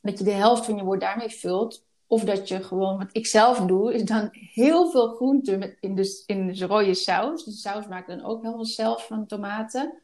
[0.00, 1.86] Dat je de helft van je bord daarmee vult.
[2.10, 5.94] Of dat je gewoon, wat ik zelf doe, is dan heel veel groenten met, in,
[5.94, 7.44] de, in de rode saus.
[7.44, 10.00] De saus maak ik dan ook heel veel zelf van tomaten.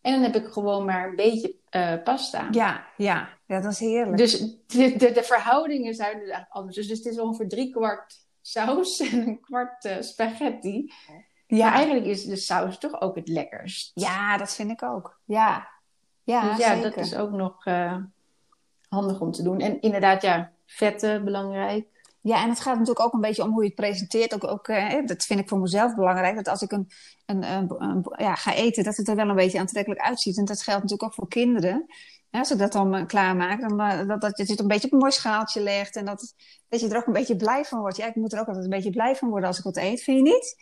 [0.00, 2.48] En dan heb ik gewoon maar een beetje uh, pasta.
[2.50, 4.16] Ja, ja, ja, dat is heerlijk.
[4.16, 6.76] Dus de, de, de verhoudingen zijn dus eigenlijk anders.
[6.76, 10.92] Dus, dus het is ongeveer drie kwart saus en een kwart uh, spaghetti.
[11.46, 13.90] Ja, maar eigenlijk is de saus toch ook het lekkerst.
[13.94, 15.20] Ja, dat vind ik ook.
[15.24, 15.68] Ja,
[16.22, 17.96] ja, dus ja dat is ook nog uh,
[18.88, 19.60] handig om te doen.
[19.60, 21.86] En inderdaad, ja, vetten belangrijk.
[22.22, 24.34] Ja, en het gaat natuurlijk ook een beetje om hoe je het presenteert.
[24.34, 26.36] Ook, ook, eh, dat vind ik voor mezelf belangrijk.
[26.36, 26.90] Dat als ik een,
[27.26, 27.42] een,
[27.82, 30.38] een, ja, ga eten, dat het er wel een beetje aantrekkelijk uitziet.
[30.38, 31.86] En dat geldt natuurlijk ook voor kinderen.
[32.30, 34.98] als ik dat dan uh, klaarmaak, dan dat, dat je het een beetje op een
[34.98, 35.96] mooi schaaltje legt.
[35.96, 36.34] En dat,
[36.68, 37.96] dat je er ook een beetje blij van wordt.
[37.96, 40.02] Ja, ik moet er ook altijd een beetje blij van worden als ik wat eet,
[40.02, 40.56] vind je niet?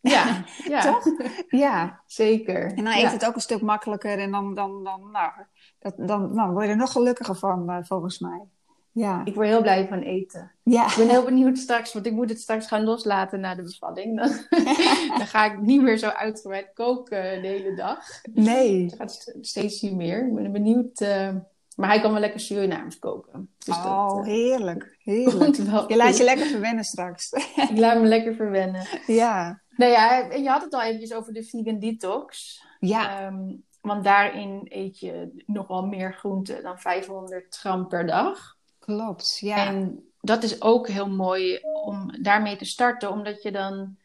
[0.00, 0.44] Ja,
[0.74, 0.80] ja.
[0.80, 1.04] toch?
[1.48, 2.66] Ja, zeker.
[2.66, 4.18] En dan eet het ook een stuk makkelijker.
[4.18, 5.32] En dan, dan, dan, nou,
[5.78, 8.48] dat, dan, dan word je er nog gelukkiger van, volgens mij.
[8.98, 9.24] Ja.
[9.24, 10.52] Ik word heel blij van eten.
[10.62, 10.86] Ja.
[10.86, 14.16] Ik ben heel benieuwd straks, want ik moet het straks gaan loslaten na de bevalling.
[14.16, 14.28] Dan,
[15.18, 18.04] dan ga ik niet meer zo uitgebreid koken de hele dag.
[18.32, 18.84] Nee.
[18.84, 20.26] Het gaat steeds niet meer.
[20.26, 21.00] Ik ben benieuwd.
[21.00, 21.34] Uh,
[21.76, 23.50] maar hij kan wel lekker Surinaams koken.
[23.58, 24.96] Dus oh, dat, uh, heerlijk.
[24.98, 25.56] Heerlijk.
[25.88, 27.32] Je laat je lekker verwennen straks.
[27.70, 28.86] ik laat me lekker verwennen.
[29.06, 29.62] Ja.
[29.76, 32.62] Nou ja, en je had het al eventjes over de vegan detox.
[32.78, 33.26] Ja.
[33.26, 38.57] Um, want daarin eet je nog wel meer groente dan 500 gram per dag.
[38.88, 39.66] Klopt, ja.
[39.66, 43.96] En dat is ook heel mooi om daarmee te starten, omdat je dan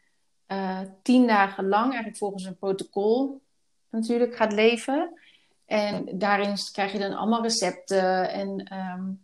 [0.48, 3.42] uh, tien dagen lang, eigenlijk volgens een protocol
[3.90, 5.20] natuurlijk, gaat leven.
[5.66, 9.22] En daarin krijg je dan allemaal recepten en um,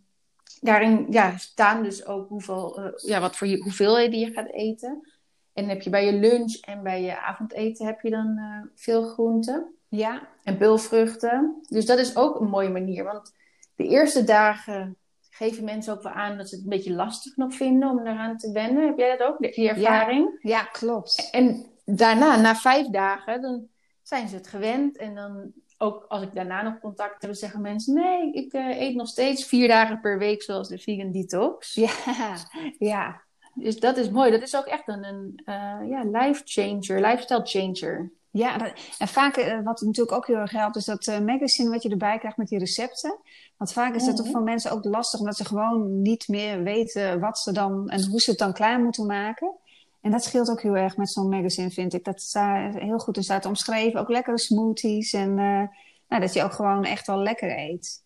[0.60, 5.08] daarin ja, staan dus ook hoeveel, uh, ja, wat voor je, hoeveelheden je gaat eten.
[5.52, 9.02] En heb je bij je lunch en bij je avondeten heb je dan uh, veel
[9.02, 9.74] groenten.
[9.88, 10.28] Ja.
[10.42, 11.62] En peulvruchten.
[11.68, 13.04] Dus dat is ook een mooie manier.
[13.04, 13.32] Want
[13.76, 14.96] de eerste dagen
[15.30, 18.36] geven mensen ook wel aan dat ze het een beetje lastig nog vinden om eraan
[18.36, 18.86] te wennen.
[18.86, 20.38] Heb jij dat ook, die ervaring?
[20.40, 21.28] Ja, ja klopt.
[21.30, 23.66] En daarna, na vijf dagen, dan
[24.02, 27.94] zijn ze het gewend en dan ook als ik daarna nog contact heb, zeggen mensen:
[27.94, 31.74] nee, ik uh, eet nog steeds vier dagen per week, zoals de vegan detox.
[31.74, 31.92] Ja,
[32.78, 33.22] ja.
[33.54, 34.30] Dus dat is mooi.
[34.30, 38.12] Dat is ook echt een, een uh, ja, life changer, lifestyle changer.
[38.32, 41.70] Ja, dat, en vaak, uh, wat natuurlijk ook heel erg helpt, is dat uh, magazine
[41.70, 43.18] wat je erbij krijgt met die recepten.
[43.56, 47.20] Want vaak is het toch voor mensen ook lastig, omdat ze gewoon niet meer weten
[47.20, 49.52] wat ze dan en hoe ze het dan klaar moeten maken.
[50.00, 52.04] En dat scheelt ook heel erg met zo'n magazine, vind ik.
[52.04, 54.00] Dat daar heel goed in staat omschreven.
[54.00, 55.62] Ook lekkere smoothies en uh,
[56.08, 58.02] nou, dat je ook gewoon echt wel lekker eet.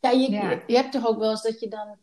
[0.00, 0.60] Ja je, ja.
[0.66, 1.96] je, hebt toch ook wel eens dat je dan...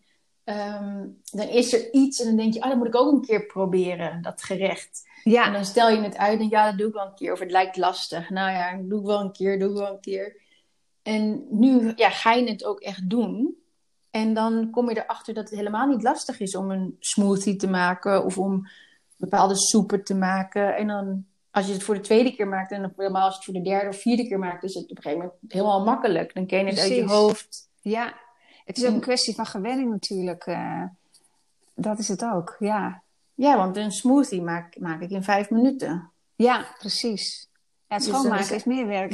[0.49, 3.25] Um, dan is er iets en dan denk je, ah, dat moet ik ook een
[3.25, 5.09] keer proberen, dat gerecht.
[5.23, 5.45] Ja.
[5.45, 7.31] En dan stel je het uit en ja, dat doe ik wel een keer.
[7.31, 8.29] Of het lijkt lastig.
[8.29, 10.41] Nou ja, doe ik wel een keer, doe ik wel een keer.
[11.03, 13.55] En nu ja, ga je het ook echt doen.
[14.11, 17.67] En dan kom je erachter dat het helemaal niet lastig is om een smoothie te
[17.67, 18.67] maken of om
[19.17, 20.75] bepaalde soepen te maken.
[20.75, 23.45] En dan, als je het voor de tweede keer maakt, en helemaal als je het
[23.45, 26.33] voor de derde of vierde keer maakt, is het op een gegeven moment helemaal makkelijk.
[26.33, 27.69] Dan ken je het uit je hoofd.
[27.81, 28.13] Ja,
[28.67, 30.45] het is ook een kwestie van gewenning natuurlijk.
[30.45, 30.83] Uh,
[31.75, 33.03] dat is het ook, ja.
[33.33, 36.11] Ja, want een smoothie maak, maak ik in vijf minuten.
[36.35, 37.49] Ja, precies.
[37.87, 39.13] Ja, het dus schoonmaken is meer werk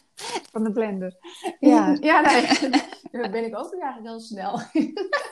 [0.52, 1.16] van de blender.
[1.60, 2.70] Ja, ja nee,
[3.22, 4.60] dan ben ik ook eigenlijk heel snel.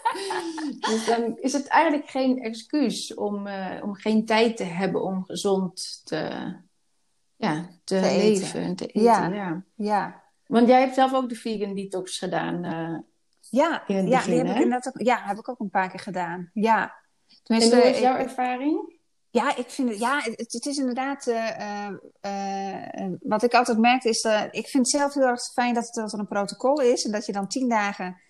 [0.91, 5.25] dus dan is het eigenlijk geen excuus om, uh, om geen tijd te hebben om
[5.25, 6.55] gezond te,
[7.37, 9.03] ja, te, te leven en te eten.
[9.03, 9.27] Ja.
[9.29, 9.65] ja.
[9.75, 10.23] ja.
[10.47, 12.65] Want jij hebt zelf ook de vegan detox gedaan.
[12.65, 12.99] Uh,
[13.51, 14.77] ja, in het ja, begin, die heb hè?
[14.77, 16.51] ik ook, ja, heb ik ook een paar keer gedaan.
[16.53, 16.95] Ja.
[17.43, 18.95] Tenminste, en hoe is jouw ervaring?
[19.35, 21.89] Ja, ik vind het, ja, het, het is inderdaad, uh,
[22.21, 25.85] uh, wat ik altijd merk is, uh, ik vind het zelf heel erg fijn dat
[25.85, 28.23] het, dat er een protocol is en dat je dan tien dagen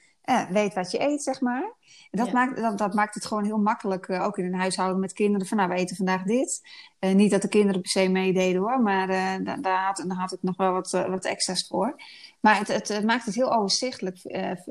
[0.50, 1.72] weet wat je eet, zeg maar.
[2.10, 2.32] En dat, ja.
[2.32, 5.56] maakt, dat, dat, maakt het gewoon heel makkelijk, ook in een huishouden met kinderen, van
[5.56, 6.60] nou, we eten vandaag dit.
[7.00, 10.42] niet dat de kinderen per se meededen hoor, maar daar, daar, had, daar had ik
[10.42, 11.96] nog wel wat, wat extra's voor.
[12.44, 14.18] Maar het, het maakt het heel overzichtelijk,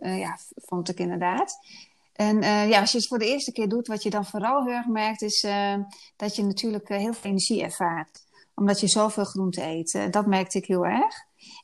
[0.02, 1.58] ja, vond ik inderdaad.
[2.14, 4.64] En uh, ja, als je het voor de eerste keer doet, wat je dan vooral
[4.64, 5.76] heel erg merkt, is uh,
[6.16, 8.24] dat je natuurlijk uh, heel veel energie ervaart.
[8.56, 10.08] Omdat je zoveel groente eet.
[10.12, 11.16] dat merkte ik heel erg.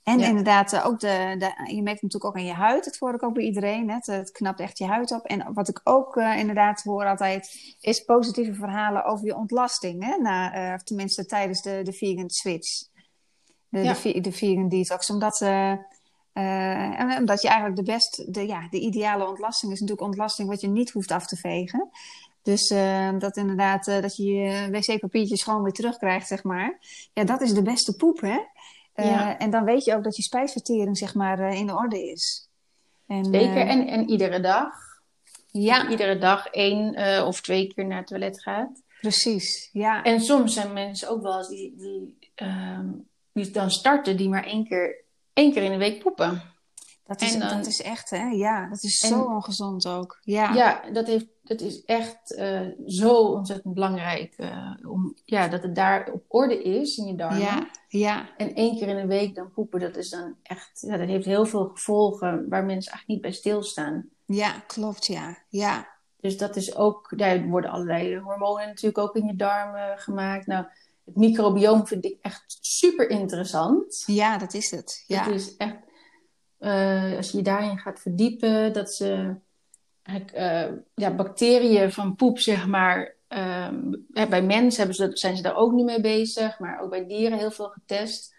[0.04, 0.28] En ja.
[0.28, 2.86] inderdaad, ook de, de, je merkt natuurlijk ook aan je huid.
[2.86, 3.90] Dat hoor ik ook bij iedereen.
[3.90, 3.96] Hè?
[3.96, 5.26] Het, het knapt echt je huid op.
[5.26, 10.04] En wat ik ook inderdaad hoor altijd, is positieve verhalen over je ontlasting.
[10.04, 10.18] Hè?
[10.18, 12.84] Na, tenminste tijdens de, de vegan switch.
[13.68, 13.94] De, ja.
[14.04, 15.10] de, de vegan detox.
[15.10, 15.46] Omdat...
[16.40, 20.50] Uh, en omdat je eigenlijk de best, de, ja, de ideale ontlasting is natuurlijk ontlasting
[20.50, 21.90] wat je niet hoeft af te vegen.
[22.42, 26.80] Dus uh, dat inderdaad, uh, dat je je wc-papiertje gewoon weer terugkrijgt, zeg maar.
[27.14, 28.40] Ja, dat is de beste poep, hè?
[29.04, 29.38] Ja.
[29.38, 32.50] En dan weet je ook dat je spijsvertering, zeg maar, in orde is.
[33.08, 34.74] En, Zeker, en, en iedere dag.
[35.48, 35.90] Ja.
[35.90, 38.82] Iedere dag één of twee keer naar het toilet gaat.
[39.02, 40.04] Precies, ja.
[40.04, 42.88] En soms zijn mensen ook wel eens die, die, ehm,
[43.34, 46.42] die dan starten, die maar één keer één keer in de week poepen.
[47.04, 48.28] Dat is, dan, dat is echt, hè?
[48.28, 50.20] Ja, dat is zo ongezond ook.
[50.22, 54.34] Ja, ja dat, heeft, dat is echt uh, zo ontzettend belangrijk.
[54.38, 57.40] Uh, om, ja, dat het daar op orde is in je darmen.
[57.40, 58.30] Ja, ja.
[58.38, 60.82] En één keer in de week dan poepen, dat is dan echt...
[60.82, 64.10] Ja, dat heeft heel veel gevolgen waar mensen eigenlijk niet bij stilstaan.
[64.26, 65.38] Ja, klopt, ja.
[65.48, 65.88] Ja.
[66.20, 67.18] Dus dat is ook...
[67.18, 70.48] Daar worden allerlei hormonen natuurlijk ook in je darmen gemaakt.
[70.48, 70.66] Nou
[71.10, 74.04] het microbioom vind ik echt super interessant.
[74.06, 75.04] Ja, dat is het.
[75.08, 75.24] Ja.
[75.24, 75.78] Het is echt,
[76.60, 79.36] uh, als je je daarin gaat verdiepen, dat ze
[80.36, 83.18] uh, ja, bacteriën van poep, zeg maar.
[83.30, 83.68] Uh,
[84.30, 87.38] bij mensen hebben ze, zijn ze daar ook nu mee bezig, maar ook bij dieren
[87.38, 88.36] heel veel getest.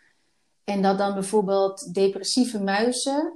[0.64, 3.32] En dat dan bijvoorbeeld depressieve muizen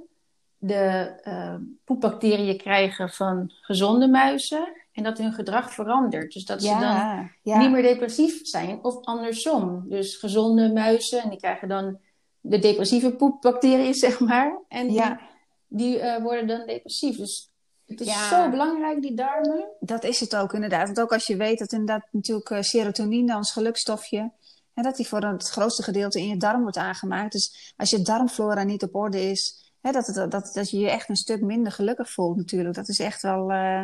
[0.57, 4.67] de uh, poepbacteriën krijgen van gezonde muizen.
[4.95, 6.33] En dat hun gedrag verandert.
[6.33, 7.59] Dus dat ja, ze dan ja.
[7.59, 8.83] niet meer depressief zijn.
[8.83, 9.85] Of andersom.
[9.89, 11.21] Dus gezonde muizen.
[11.21, 11.99] En die krijgen dan
[12.41, 14.59] de depressieve poepbacteriën, zeg maar.
[14.67, 15.19] En ja.
[15.67, 17.17] die, die uh, worden dan depressief.
[17.17, 17.51] Dus
[17.85, 19.67] het is zo belangrijk, die darmen.
[19.79, 20.85] Dat is het ook inderdaad.
[20.85, 24.31] Want ook als je weet dat inderdaad natuurlijk uh, serotonine, ons gelukstofje...
[24.73, 27.31] En dat die voor het grootste gedeelte in je darm wordt aangemaakt.
[27.31, 29.71] Dus als je darmflora niet op orde is...
[29.81, 32.75] Hè, dat, dat, dat, dat je je echt een stuk minder gelukkig voelt natuurlijk.
[32.75, 33.51] Dat is echt wel...
[33.51, 33.83] Uh,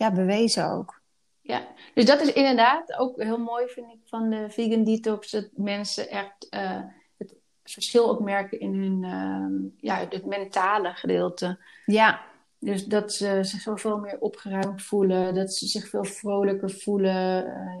[0.00, 1.00] ja, bewezen ook.
[1.40, 5.30] Ja, dus dat is inderdaad ook heel mooi, vind ik, van de vegan detox.
[5.30, 6.80] Dat mensen echt uh,
[7.16, 7.34] het
[7.64, 11.58] verschil ook merken in hun, uh, ja, het mentale gedeelte.
[11.86, 12.20] Ja.
[12.58, 17.78] Dus dat ze zich zoveel meer opgeruimd voelen, dat ze zich veel vrolijker voelen, uh,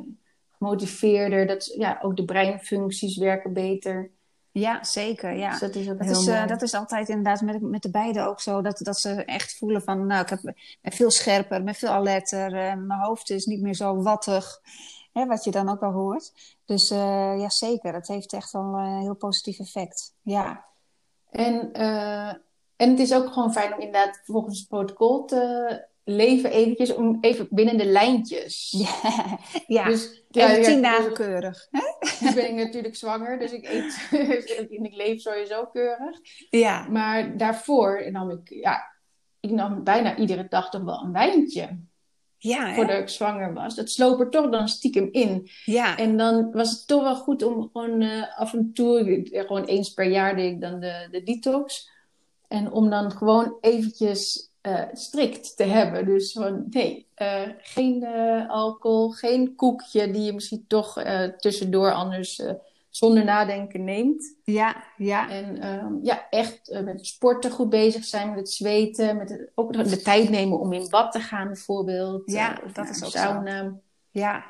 [0.50, 1.46] gemotiveerder.
[1.46, 4.10] Dat ja, ook de breinfuncties werken beter.
[4.52, 5.32] Ja, zeker.
[5.32, 5.50] Ja.
[5.50, 7.90] Dus dat is ook dat heel is, uh, dat is altijd inderdaad met, met de
[7.90, 8.62] beiden ook zo.
[8.62, 12.52] Dat, dat ze echt voelen van, nou, ik heb, ben veel scherper, ben veel alerter.
[12.52, 14.60] Uh, mijn hoofd is niet meer zo wattig.
[15.12, 16.32] Hè, wat je dan ook al hoort.
[16.64, 17.92] Dus uh, ja, zeker.
[17.92, 20.14] Dat heeft echt wel een heel positief effect.
[20.22, 20.64] Ja.
[21.30, 21.72] En,
[22.76, 27.18] en het is ook gewoon fijn om inderdaad volgens het protocol te leven eventjes, om
[27.20, 28.74] even binnen de lijntjes.
[28.78, 29.38] Ja,
[29.76, 29.84] ja.
[29.84, 31.68] Dus, ja, even tien dagen keurig.
[32.20, 34.08] Nu ben ik natuurlijk zwanger, dus ik eet
[34.70, 36.18] en ik leef sowieso keurig.
[36.50, 36.88] Ja.
[36.88, 38.82] Maar daarvoor nam ik, ja,
[39.40, 41.78] ik nam bijna iedere dag toch wel een wijntje.
[42.42, 43.74] Ja, voordat ik zwanger was.
[43.74, 45.48] Dat sloop er toch dan stiekem in.
[45.64, 45.96] Ja.
[45.96, 49.92] En dan was het toch wel goed om gewoon uh, af en toe, gewoon eens
[49.92, 51.90] per jaar deed ik dan de, de detox.
[52.48, 56.06] En om dan gewoon eventjes uh, strikt te hebben.
[56.06, 58.06] Dus van nee, uh, geen
[58.48, 61.02] alcohol, geen koekje die je misschien toch
[61.38, 62.40] tussendoor anders
[62.90, 64.36] zonder nadenken neemt.
[64.44, 65.30] Ja, ja.
[65.30, 69.50] En um, ja, echt uh, met sporten goed bezig zijn, met het zweten, met het,
[69.54, 72.22] ook de tijd nemen om in bad te gaan bijvoorbeeld.
[72.30, 73.62] Ja, uh, dat is ook sauna.
[73.62, 73.80] Zo.
[74.10, 74.44] Ja.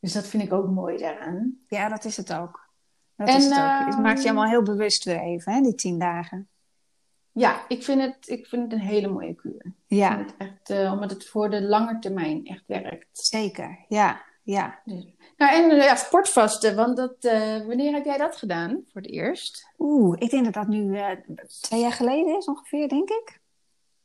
[0.00, 1.58] Dus dat vind ik ook mooi daaraan.
[1.68, 2.68] Ja, dat is het ook.
[3.16, 3.86] Dat en, is het ook.
[3.86, 6.48] Het maakt je allemaal heel bewust weer even, hè, die tien dagen.
[7.38, 9.72] Ja, ik vind het, ik vind het een hele mooie kuur.
[9.86, 10.18] Ja.
[10.18, 13.08] Het echt, uh, omdat het voor de lange termijn echt werkt.
[13.12, 14.22] Zeker, ja.
[14.42, 14.80] ja.
[14.84, 15.06] Dus,
[15.36, 19.68] nou, en ja, sportvasten, want dat, uh, wanneer heb jij dat gedaan voor het eerst?
[19.78, 21.08] Oeh, ik denk dat dat nu uh,
[21.60, 23.40] twee jaar geleden is ongeveer, denk ik.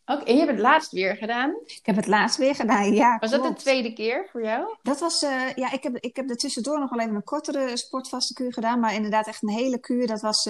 [0.05, 1.55] Oké, en je hebt het laatst weer gedaan?
[1.65, 3.17] Ik heb het laatst weer gedaan, ja.
[3.19, 3.45] Was klopt.
[3.45, 4.75] dat de tweede keer voor jou?
[4.81, 7.77] Dat was, uh, ja, ik heb, ik heb er tussendoor nog wel even een kortere
[7.77, 10.07] sportvaste kuur gedaan, maar inderdaad echt een hele kuur.
[10.07, 10.49] Dat was,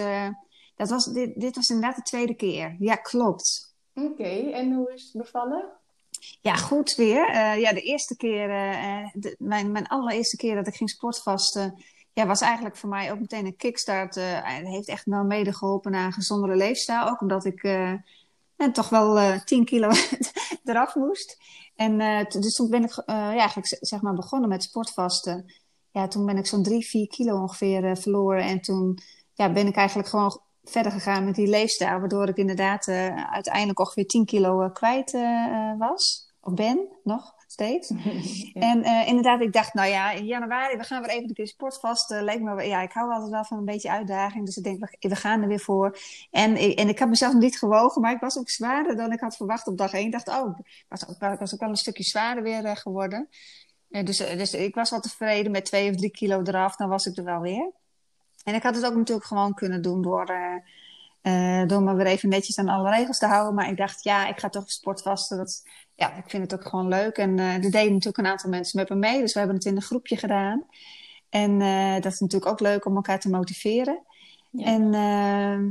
[0.82, 2.76] dat was, dit, dit was inderdaad de tweede keer.
[2.80, 3.76] Ja, klopt.
[3.94, 5.66] Oké, okay, en hoe is het bevallen?
[6.42, 7.30] Ja, goed weer.
[7.30, 11.84] Uh, ja, de eerste keer, uh, de, mijn, mijn allereerste keer dat ik ging sportvasten,
[12.14, 14.18] ja, was eigenlijk voor mij ook meteen een kickstart.
[14.18, 17.08] Uh, het heeft echt wel mede geholpen naar een gezondere leefstijl.
[17.08, 17.64] Ook omdat ik
[18.58, 19.92] en toch wel 10 kilo
[20.64, 21.38] eraf moest.
[21.76, 21.98] En
[22.30, 25.54] dus toen ben ik ja, eigenlijk zeg maar begonnen met sportvasten.
[25.92, 28.44] Ja, toen ben ik zo'n 3, 4 kilo ongeveer verloren.
[28.44, 29.00] En toen
[29.34, 33.80] ja, ben ik eigenlijk gewoon verder gegaan met die leefstijl, waardoor ik inderdaad uh, uiteindelijk
[33.80, 36.30] ongeveer 10 kilo uh, kwijt uh, was.
[36.42, 37.90] Of ben, nog steeds.
[38.54, 38.62] ja.
[38.62, 42.10] En inderdaad, ik dacht, nou ja, in januari, we gaan weer even een keer sportvast.
[42.10, 44.46] leek me, ja, ik hou altijd wel van een beetje uitdaging.
[44.46, 45.98] Dus ik denk, we, we gaan er weer voor.
[46.32, 49.36] En, en ik had mezelf niet gewogen, maar ik was ook zwaarder dan ik had
[49.36, 50.06] verwacht op dag 1.
[50.06, 53.30] Ik dacht, oh, ik was ook, ik was ook wel een stukje zwaarder weer geworden.
[53.88, 57.18] dus, dus ik was wel tevreden met 2 of 3 kilo eraf, dan was ik
[57.18, 57.72] er wel weer.
[58.44, 60.56] En ik had het ook natuurlijk gewoon kunnen doen door, uh,
[61.34, 63.54] uh, door me weer even netjes aan alle regels te houden.
[63.54, 65.38] Maar ik dacht, ja, ik ga toch sportvasten.
[65.38, 65.64] Dat,
[65.96, 67.18] ja, ik vind het ook gewoon leuk.
[67.18, 69.20] En uh, er deden natuurlijk een aantal mensen met me mee.
[69.20, 70.66] Dus we hebben het in een groepje gedaan.
[71.30, 71.60] En
[72.02, 74.04] dat is natuurlijk ook leuk om elkaar te motiveren.
[74.50, 74.66] Ja.
[74.66, 74.92] En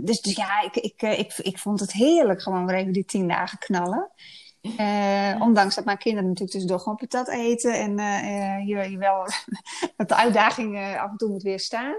[0.05, 3.29] dus, dus ja, ik, ik, ik, ik vond het heerlijk gewoon weer even die tien
[3.29, 4.11] dagen knallen.
[4.63, 9.27] Uh, ondanks dat mijn kinderen natuurlijk tussendoor gewoon patat eten en uh, je, je wel
[9.97, 11.95] dat de uitdaging af en toe moet weerstaan.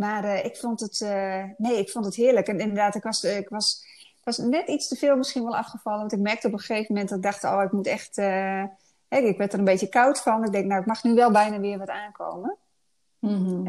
[0.00, 2.48] Maar uh, ik vond het, uh, nee, ik vond het heerlijk.
[2.48, 3.84] En inderdaad, ik was, ik was,
[4.22, 6.00] was net iets te veel misschien wel afgevallen.
[6.00, 8.62] Want ik merkte op een gegeven moment dat ik dacht, oh, ik moet echt, uh,
[9.08, 10.44] ik werd er een beetje koud van.
[10.44, 12.56] Ik denk, nou, ik mag nu wel bijna weer wat aankomen.
[13.18, 13.64] Mm -hmm.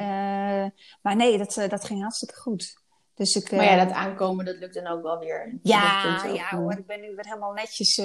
[1.02, 2.80] maar nee, dat, dat ging hartstikke goed.
[3.16, 5.60] Dus ik, maar ja, dat aankomen, dat lukt dan ook wel weer.
[5.64, 8.02] Ja, ja hoor, ik ben nu weer helemaal netjes,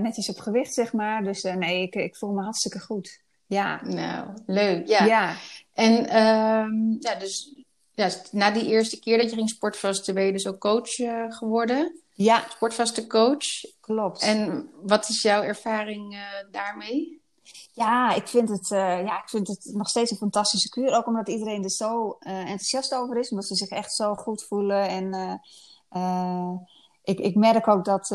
[0.00, 1.22] netjes op gewicht, zeg maar.
[1.22, 3.22] Dus nee, ik, ik voel me hartstikke goed.
[3.50, 3.80] Ja.
[3.82, 4.88] Nou, leuk.
[4.88, 5.04] Ja.
[5.04, 5.34] ja.
[5.74, 7.54] En um, ja, dus
[7.90, 11.32] ja, na die eerste keer dat je ging sportvasten, ben je dus ook coach uh,
[11.32, 12.00] geworden.
[12.14, 12.44] Ja.
[12.48, 13.46] Sportvaste coach.
[13.80, 14.22] Klopt.
[14.22, 16.20] En wat is jouw ervaring uh,
[16.50, 17.22] daarmee?
[17.72, 20.96] Ja, ik vind, het, uh, ja, ik vind het nog steeds een fantastische kuur.
[20.96, 23.30] Ook omdat iedereen er zo enthousiast over is.
[23.30, 24.88] Omdat ze zich echt zo goed voelen.
[24.88, 25.40] En
[27.04, 28.08] ik, ik merk ook dat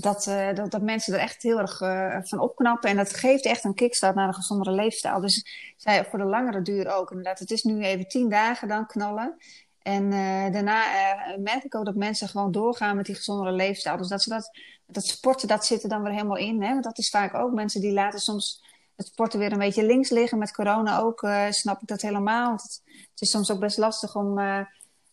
[0.00, 2.90] dat, uh, dat, dat, mensen er echt heel erg uh, van opknappen.
[2.90, 5.20] En dat geeft echt een kickstart naar een gezondere leefstijl.
[5.20, 7.10] Dus zij voor de langere duur ook.
[7.10, 9.36] Inderdaad, het is nu even tien dagen dan knallen.
[9.82, 10.82] En uh, daarna
[11.38, 13.96] merk ik ook dat mensen gewoon doorgaan met die gezondere leefstijl.
[13.96, 14.50] Dus dat ze dat,
[14.86, 16.62] dat sporten, dat zit er dan weer helemaal in.
[16.62, 16.70] Hè?
[16.70, 18.64] Want dat is vaak ook mensen die laten soms
[18.96, 20.38] het sporten weer een beetje links liggen.
[20.38, 22.52] Met corona ook snap ik dat helemaal.
[22.52, 24.38] Het, het is soms ook best lastig om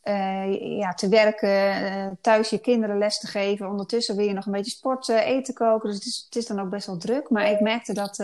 [0.04, 3.70] uh, ja, te werken, uh, thuis je kinderen les te geven.
[3.70, 5.90] Ondertussen wil je nog een beetje sporten, uh, eten koken.
[5.90, 7.30] Dus het is, het dan ook best wel druk.
[7.30, 8.16] Maar ik merkte dat,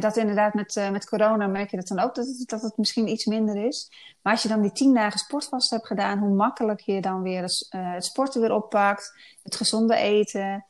[0.00, 3.08] dat inderdaad met, met corona merk je dat dan ook dat het, dat het misschien
[3.08, 3.90] iets minder is.
[4.22, 7.42] Maar als je dan die tien dagen sportvast hebt gedaan, hoe makkelijk je dan weer
[7.68, 10.66] het sporten weer oppakt, het gezonde eten.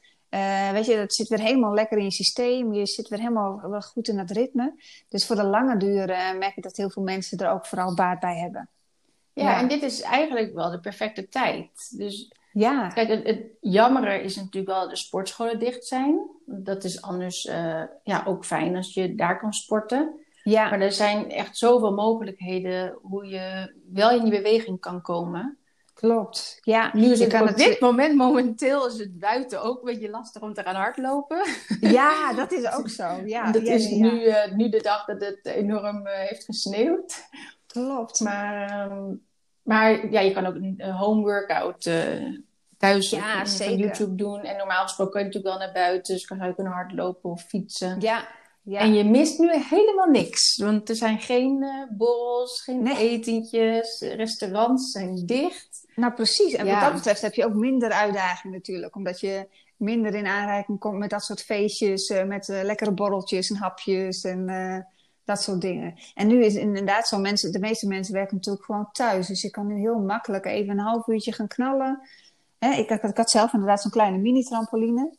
[0.73, 2.73] weet je, dat zit weer helemaal lekker in je systeem.
[2.73, 4.75] Je zit weer helemaal goed in het ritme.
[5.09, 6.07] Dus voor de lange duur
[6.39, 8.69] merk ik dat heel veel mensen er ook vooral baat bij hebben.
[9.35, 11.99] Ja, ja, en dit is eigenlijk wel de perfecte tijd.
[11.99, 12.89] Dus ja.
[12.89, 16.21] kijk, het, het is natuurlijk wel de sportscholen dicht zijn.
[16.47, 20.21] Dat is anders uh, ja, ook fijn als je daar kan sporten.
[20.43, 20.71] Ja.
[20.71, 25.57] Maar er zijn echt zoveel mogelijkheden hoe je wel in die beweging kan komen.
[25.95, 26.59] Klopt.
[26.61, 30.43] Ja, nu is het op dit moment, momenteel, is het buiten ook een beetje lastig
[30.43, 31.47] om te gaan hardlopen.
[31.81, 33.21] Ja, dat is ook zo.
[33.25, 37.29] Ja, dat ja, is Nu, uh, nu de dag dat het enorm uh, heeft gesneeuwd.
[37.73, 38.21] Klopt.
[38.21, 39.23] Maar, um,
[39.63, 42.39] maar ja, je kan ook een home workout uh,
[42.79, 44.41] thuis ja, van YouTube doen.
[44.41, 46.15] En normaal gesproken kan je natuurlijk wel naar buiten.
[46.15, 48.01] Dus kan je kunnen hardlopen of fietsen.
[48.01, 48.29] Ja,
[48.63, 48.81] ja.
[48.81, 50.57] En je mist nu helemaal niks.
[50.57, 52.97] Want er zijn geen uh, borrels, geen nee.
[52.97, 55.87] etentjes, restaurants zijn dicht.
[55.95, 58.97] Nou precies, en wat dat betreft heb je ook minder uitdaging natuurlijk.
[58.97, 63.51] Omdat je minder in aanraking komt met dat soort feestjes, uh, met uh, lekkere borreltjes
[63.51, 64.49] en hapjes en
[65.25, 65.95] dat soort dingen.
[66.15, 69.27] En nu is inderdaad zo, mensen, de meeste mensen werken natuurlijk gewoon thuis.
[69.27, 72.01] Dus je kan nu heel makkelijk even een half uurtje gaan knallen.
[72.59, 75.17] Hè, ik, ik, had zelf inderdaad zo'n kleine mini-trampoline.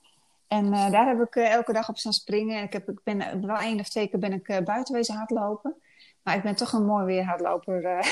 [0.48, 2.58] En uh, daar heb ik uh, elke dag op staan springen.
[2.58, 5.16] En ik, heb, ik ben wel één of twee keer ben ik uh, buiten wezen
[5.16, 5.76] hardlopen.
[6.24, 7.82] Maar ik ben toch een mooi weer hardloper.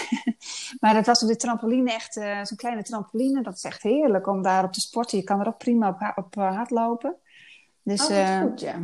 [0.80, 2.14] maar dat was op de trampoline echt
[2.44, 3.42] zo'n kleine trampoline.
[3.42, 5.18] Dat is echt heerlijk om daar op te sporten.
[5.18, 7.16] Je kan er ook prima op, op hardlopen.
[7.84, 8.80] Dus, oh, goed, ja.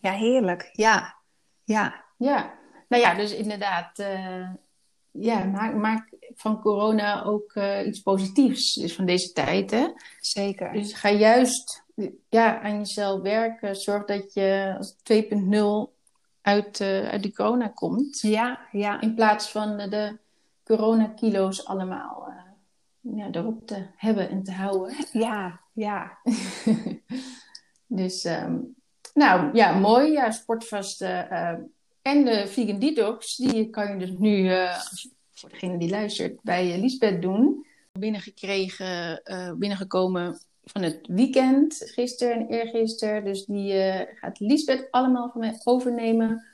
[0.00, 0.70] Ja, heerlijk.
[0.72, 1.14] Ja.
[1.64, 2.01] Ja.
[2.24, 2.54] Ja.
[2.88, 4.02] Nou ja, dus inderdaad.
[5.10, 7.54] ja, maak, maak van corona ook
[7.86, 8.74] iets positiefs.
[8.74, 9.86] Dus van deze tijd, hè?
[10.20, 10.72] Zeker.
[10.72, 11.84] Dus ga juist
[12.28, 13.76] ja, aan jezelf werken.
[13.76, 15.92] Zorg dat je als 2.0
[16.42, 18.20] uit, uh, uit de corona komt.
[18.20, 19.00] Ja, ja.
[19.00, 20.18] In plaats van de, de
[20.64, 24.94] coronakilo's allemaal uh, ja, erop te hebben en te houden.
[25.12, 26.18] Ja, ja.
[27.86, 28.74] dus, um,
[29.14, 30.12] nou ja, mooi.
[30.12, 31.28] Ja, sportvasten.
[32.02, 34.50] En de vegan detox, die kan je dus nu,
[35.32, 37.66] voor degene die luistert, bij Lisbeth doen.
[37.92, 39.22] Binnengekregen,
[39.58, 43.24] binnengekomen van het weekend, gisteren en eergisteren.
[43.24, 43.72] Dus die
[44.14, 46.46] gaat Lisbeth allemaal van mij overnemen.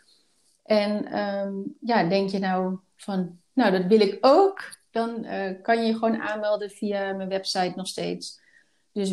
[0.62, 4.76] En um, ja, denk je nou van, nou dat wil ik ook.
[4.90, 5.26] Dan
[5.62, 8.40] kan je gewoon aanmelden via mijn website nog steeds.
[8.92, 9.12] Dus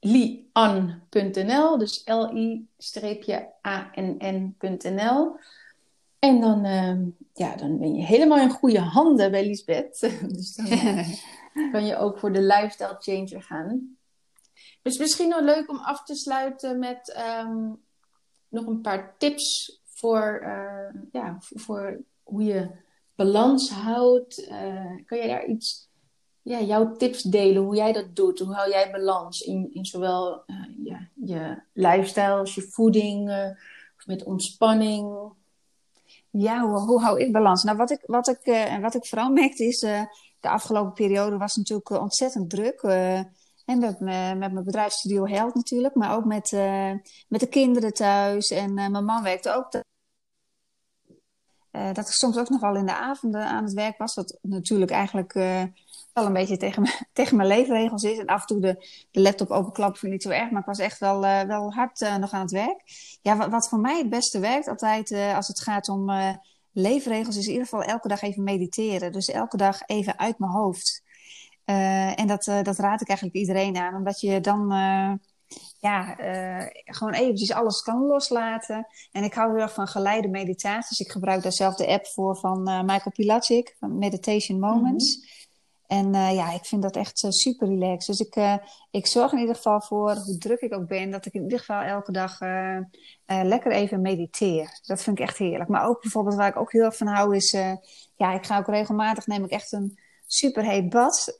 [0.00, 2.66] www.lian.nl, dus L-I-A-N-N.nl.
[6.18, 6.98] En dan, uh,
[7.32, 10.00] ja, dan ben je helemaal in goede handen bij Lisbeth.
[10.34, 10.66] dus dan,
[11.72, 13.96] kan je ook voor de lifestyle changer gaan.
[14.82, 17.72] Dus misschien nog leuk om af te sluiten met ehm,
[18.48, 22.70] nog een paar tips voor, uh, ja, voor hoe je
[23.14, 24.48] balans houdt.
[24.48, 25.87] Uh, kan jij daar iets,
[26.48, 28.38] ja, jouw tips delen, hoe jij dat doet?
[28.38, 33.30] Hoe hou jij balans in, in zowel uh, je lifestyle als je voeding,
[33.96, 35.32] of met ontspanning?
[36.30, 37.62] Ja, hoe, hoe, hou ik balans?
[37.62, 39.80] Nou, wat ik, wat ik, wat ik vooral merkte is
[40.40, 42.82] de afgelopen periode was natuurlijk eh, ontzettend druk.
[43.64, 46.50] En met, met mijn bedrijfsstudio Held natuurlijk, maar ook met,
[47.28, 48.50] met de kinderen thuis.
[48.50, 49.72] En mijn man werkte ook.
[51.70, 54.14] dat ik soms ook nog wel in de avonden aan het werk was.
[54.14, 55.34] Wat natuurlijk eigenlijk
[56.18, 58.18] wel een beetje tegen, tegen mijn leefregels is.
[58.18, 60.50] En af en toe de, de laptop openklappen vind ik niet zo erg.
[60.50, 62.82] Maar ik was echt wel, wel hard nog aan het werk.
[63.22, 66.10] Ja, wat, wat, voor mij het beste werkt altijd als het gaat om
[66.72, 69.12] leefregels is in ieder geval elke dag even mediteren.
[69.12, 71.02] Dus elke dag even uit mijn hoofd.
[71.64, 74.68] En dat, dat raad ik eigenlijk iedereen aan, omdat je dan
[75.78, 76.14] ja,
[76.84, 78.86] gewoon eventjes alles kan loslaten.
[79.12, 81.00] En ik hou heel erg van geleide meditaties.
[81.00, 85.14] Ik gebruik daar zelf de app voor van Michael Pilacic, van Meditation Moments.
[85.14, 85.36] -hmm.
[85.88, 88.06] En uh, ja, ik vind dat echt uh, super relaxed.
[88.06, 88.56] Dus ik, uh,
[88.90, 91.58] ik zorg in ieder geval voor, hoe druk ik ook ben, dat ik in ieder
[91.58, 92.38] geval elke dag
[93.26, 94.80] lekker even mediteer.
[94.82, 95.70] Dat vind ik echt heerlijk.
[95.70, 97.50] Maar ook bijvoorbeeld waar ik ook heel erg van hou is,
[98.16, 101.34] ja, ik ga ook regelmatig, neem ik echt een super heet bad.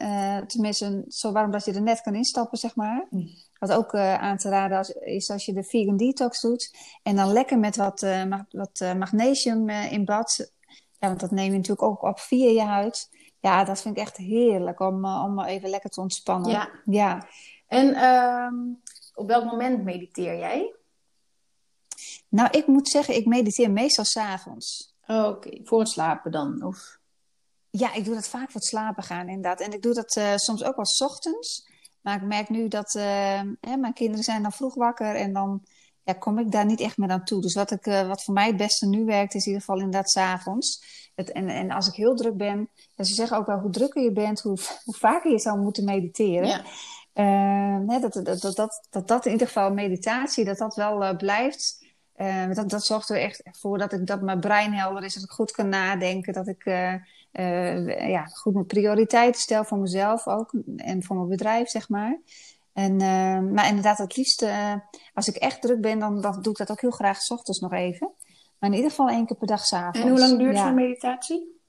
[0.46, 3.06] tenminste, een, zo warm dat je er net kan instappen, zeg maar.
[3.10, 3.28] Mm.
[3.58, 6.76] Wat ook aan te raden als, is als je de vegan detox doet.
[7.02, 8.06] En dan lekker met wat,
[8.50, 10.52] wat magnesium in bad.
[10.98, 13.08] Ja, want dat neem je natuurlijk ook op via je huid.
[13.40, 16.50] Ja, dat vind ik echt heerlijk om, uh, om even lekker te ontspannen.
[16.50, 16.70] Ja.
[16.84, 17.26] ja.
[17.66, 18.82] En um,
[19.14, 20.74] op welk moment mediteer jij?
[22.28, 24.94] Nou, ik moet zeggen, ik mediteer meestal s'avonds.
[25.06, 25.60] Oh, Oké, okay.
[25.64, 26.62] voor het slapen dan?
[26.62, 26.98] Of?
[27.70, 29.60] Ja, ik doe dat vaak voor het slapen gaan inderdaad.
[29.60, 31.68] En ik doe dat uh, soms ook wel s ochtends.
[32.00, 35.62] Maar ik merk nu dat uh, hè, mijn kinderen zijn dan vroeg wakker en dan
[36.08, 37.40] ja, kom ik daar niet echt meer aan toe.
[37.40, 40.10] Dus wat, ik, wat voor mij het beste nu werkt, is in ieder geval inderdaad
[40.10, 40.82] s'avonds.
[41.14, 44.12] En, en als ik heel druk ben, en ze zeggen ook wel hoe drukker je
[44.12, 46.46] bent, hoe, hoe vaker je zou moeten mediteren.
[46.46, 46.64] Ja.
[47.14, 51.16] Uh, dat, dat, dat, dat, dat, dat in ieder geval meditatie, dat dat wel uh,
[51.16, 51.86] blijft.
[52.16, 55.22] Uh, dat, dat zorgt er echt voor dat, ik, dat mijn brein helder is, dat
[55.22, 56.64] ik goed kan nadenken, dat ik
[58.08, 62.20] ja, goed mijn prioriteiten stel voor mezelf ook en voor mijn bedrijf, zeg maar.
[62.78, 62.96] En,
[63.52, 64.46] maar inderdaad, het liefst,
[65.14, 67.60] als ik echt druk ben, dan, dan doe ik dat ook heel graag s ochtends
[67.60, 68.10] nog even.
[68.58, 69.98] Maar in ieder geval één keer per dag s'avonds.
[69.98, 70.66] En hoe lang duurt ja.
[70.66, 71.60] zo'n meditatie?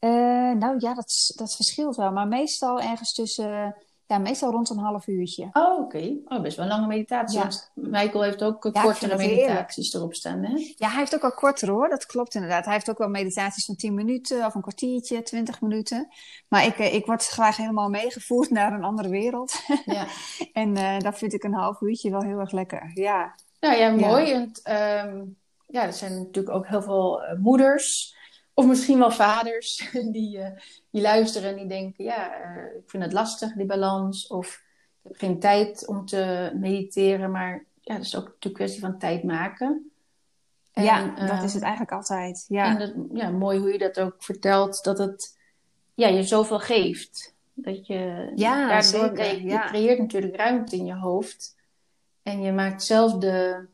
[0.00, 0.10] Uh,
[0.52, 2.12] nou ja, dat, dat verschilt wel.
[2.12, 3.76] Maar meestal ergens tussen,
[4.10, 5.48] ja, meestal rond een half uurtje.
[5.52, 5.82] Oh, oké.
[5.82, 6.20] Okay.
[6.24, 7.38] Oh, best wel een lange meditatie.
[7.38, 7.48] Ja.
[7.74, 10.52] Michael heeft ook ja, kortere meditaties erop staan, hè?
[10.76, 11.88] Ja, hij heeft ook al korter hoor.
[11.88, 12.64] Dat klopt inderdaad.
[12.64, 16.08] Hij heeft ook wel meditaties van 10 minuten of een kwartiertje, 20 minuten.
[16.48, 19.52] Maar ik, ik word graag helemaal meegevoerd naar een andere wereld.
[19.84, 20.06] Ja.
[20.52, 22.90] en uh, dat vind ik een half uurtje wel heel erg lekker.
[22.94, 23.34] Ja.
[23.60, 24.26] Nou ja, mooi.
[24.26, 24.46] Ja.
[24.62, 25.36] En, um,
[25.66, 28.16] ja, er zijn natuurlijk ook heel veel moeders
[28.60, 30.46] of misschien wel vaders die, uh,
[30.90, 34.26] die luisteren en die denken: ja, uh, ik vind het lastig, die balans.
[34.26, 34.62] Of
[35.02, 37.30] ik heb geen tijd om te mediteren.
[37.30, 39.90] Maar ja, dat is ook natuurlijk een kwestie van tijd maken.
[40.72, 42.44] En, ja, dat uh, is het eigenlijk altijd.
[42.48, 42.64] Ja.
[42.64, 45.38] En dat, ja, mooi hoe je dat ook vertelt, dat het
[45.94, 47.34] ja, je zoveel geeft.
[47.54, 49.66] Dat je ja, daardoor zeker, je, ja.
[49.66, 51.56] creëert natuurlijk ruimte in je hoofd.
[52.22, 53.66] En je maakt zelf de,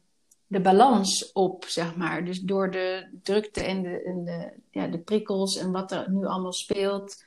[0.46, 2.24] de balans op, zeg maar.
[2.24, 6.26] Dus door de drukte en de, en de, ja, de prikkels en wat er nu
[6.26, 7.24] allemaal speelt,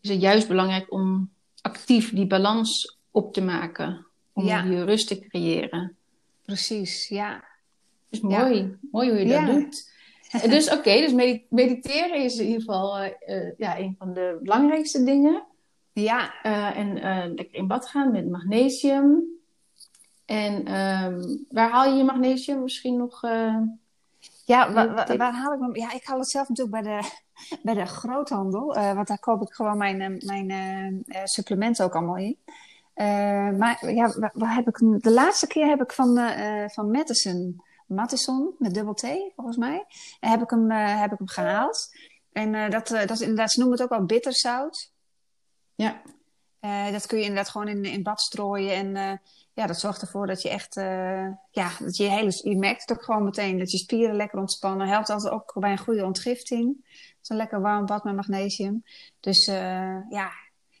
[0.00, 4.06] is het juist belangrijk om actief die balans op te maken.
[4.32, 4.62] Om Ja.
[4.64, 5.96] je rust te creëren.
[6.44, 7.44] Precies, ja.
[8.08, 9.94] Dus mooi, mooi hoe je dat doet.
[10.30, 13.10] En dus oké, dus medi- mediteren is in ieder geval eh,
[13.46, 15.44] eh, ja, een van de belangrijkste dingen.
[15.92, 19.24] Ja, Eh, en eh, lekker in bad gaan met magnesium.
[20.26, 23.22] En ehm, waar haal je je magnesium misschien nog?
[23.22, 23.56] eh,
[24.44, 25.76] ja wa- wa- waar haal ik hem?
[25.76, 27.10] Ja, ik haal het zelf natuurlijk bij de,
[27.62, 28.74] bij de groothandel.
[28.74, 30.50] eh, want daar koop ik gewoon mijn, eh, mijn
[31.06, 32.38] eh, supplementen ook allemaal in.
[33.58, 34.78] Maar ja, waar, waar heb ik?
[35.02, 36.18] De laatste keer heb ik van,
[36.70, 39.06] van Madison, Madison met dubbel T
[39.36, 39.84] volgens mij,
[40.20, 41.96] heb ik hem, heb ik hem gehaald.
[42.32, 44.92] En dat, dat is inderdaad, ze noemen het ook wel bitterzout.
[45.74, 46.02] ja,
[46.90, 48.74] dat kun je inderdaad gewoon in, in bad strooien.
[48.96, 49.20] En
[49.56, 52.98] ja, dat zorgt ervoor dat je echt, eh, ja, dat je hele, je merkt het
[52.98, 54.88] ook gewoon meteen dat je spieren lekker ontspannen.
[54.88, 56.86] Helpt altijd ook bij een goede ontgifting.
[57.20, 58.84] Zo'n lekker warm bad met magnesium.
[59.20, 60.30] Dus eh, ja,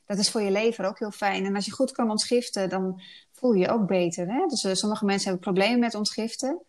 [0.06, 1.44] dat is voor je lever ook heel fijn.
[1.44, 3.02] En als je goed kan ontgiften, dan
[3.32, 4.26] voel je je ook beter.
[4.26, 4.46] Hè?
[4.46, 6.62] Dus eh, sommige mensen hebben problemen met ontgiften.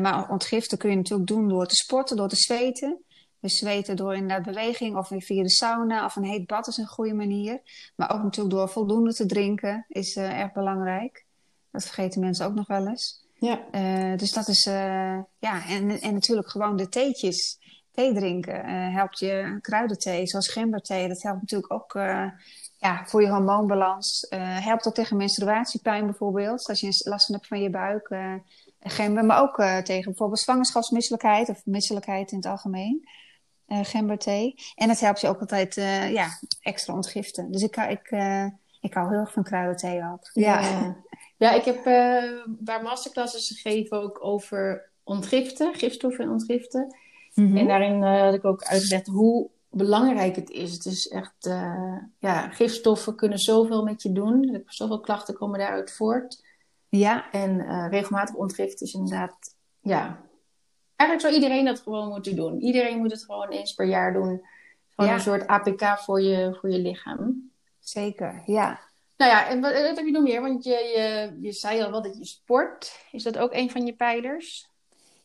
[0.00, 3.04] Maar ontgiften kun je natuurlijk doen door te sporten, door te zweten.
[3.44, 6.86] Dus zweten door inderdaad beweging of via de sauna of een heet bad is een
[6.86, 7.60] goede manier.
[7.96, 11.24] Maar ook natuurlijk door voldoende te drinken is eh, erg belangrijk.
[11.70, 13.26] Dat vergeten mensen ook nog wel eens.
[13.38, 13.60] ja.
[13.70, 17.58] Eh, dus dat is, eh, ja, en, en natuurlijk gewoon de theetjes.
[17.92, 21.92] Thee drinken helpt je, kruidenthee zoals gemberthee, dat helpt natuurlijk ook
[22.78, 24.26] ja, voor je hormoonbalans.
[24.38, 28.16] Helpt ook tegen menstruatiepijn bijvoorbeeld, als je last hebt van je buik.
[28.80, 33.08] gember, maar ook tegen bijvoorbeeld zwangerschapsmisselijkheid of misselijkheid in het algemeen.
[33.66, 34.54] Eh gemberthee.
[34.74, 36.28] En het helpt je ook altijd eh, ja,
[36.60, 37.52] extra ontgiften.
[37.52, 38.46] Dus ik, hou- ik, eh,
[38.80, 40.30] ik hou heel erg van kruidenthee ook.
[40.32, 40.60] Ja.
[41.36, 41.84] ja, ik heb
[42.64, 46.96] waar masterclasses gegeven ook over ontgiften, gifstoffen en ontgiften.
[47.34, 47.56] Mhm.
[47.56, 50.72] En daarin had ik ook uitgelegd hoe belangrijk het is.
[50.72, 51.34] Het is echt,
[52.18, 54.62] ja, gifstoffen kunnen zoveel met je doen.
[54.66, 56.44] Zoveel klachten komen daaruit voort.
[56.88, 60.20] Ja, En regelmatig ontgiften is inderdaad, ja.
[60.96, 62.60] Eigenlijk zou iedereen dat gewoon moeten doen.
[62.60, 64.46] Iedereen moet het gewoon eens per jaar doen.
[64.94, 65.16] Gewoon Ja.
[65.16, 67.50] een soort APK voor je, voor je lichaam.
[67.80, 68.42] zeker.
[68.46, 68.80] Ja.
[69.16, 70.40] Nou ja, en wat, wat heb je nog meer?
[70.40, 72.98] Want je, je, je zei al wel dat je sport.
[73.12, 74.68] Is dat ook een van je pijlers?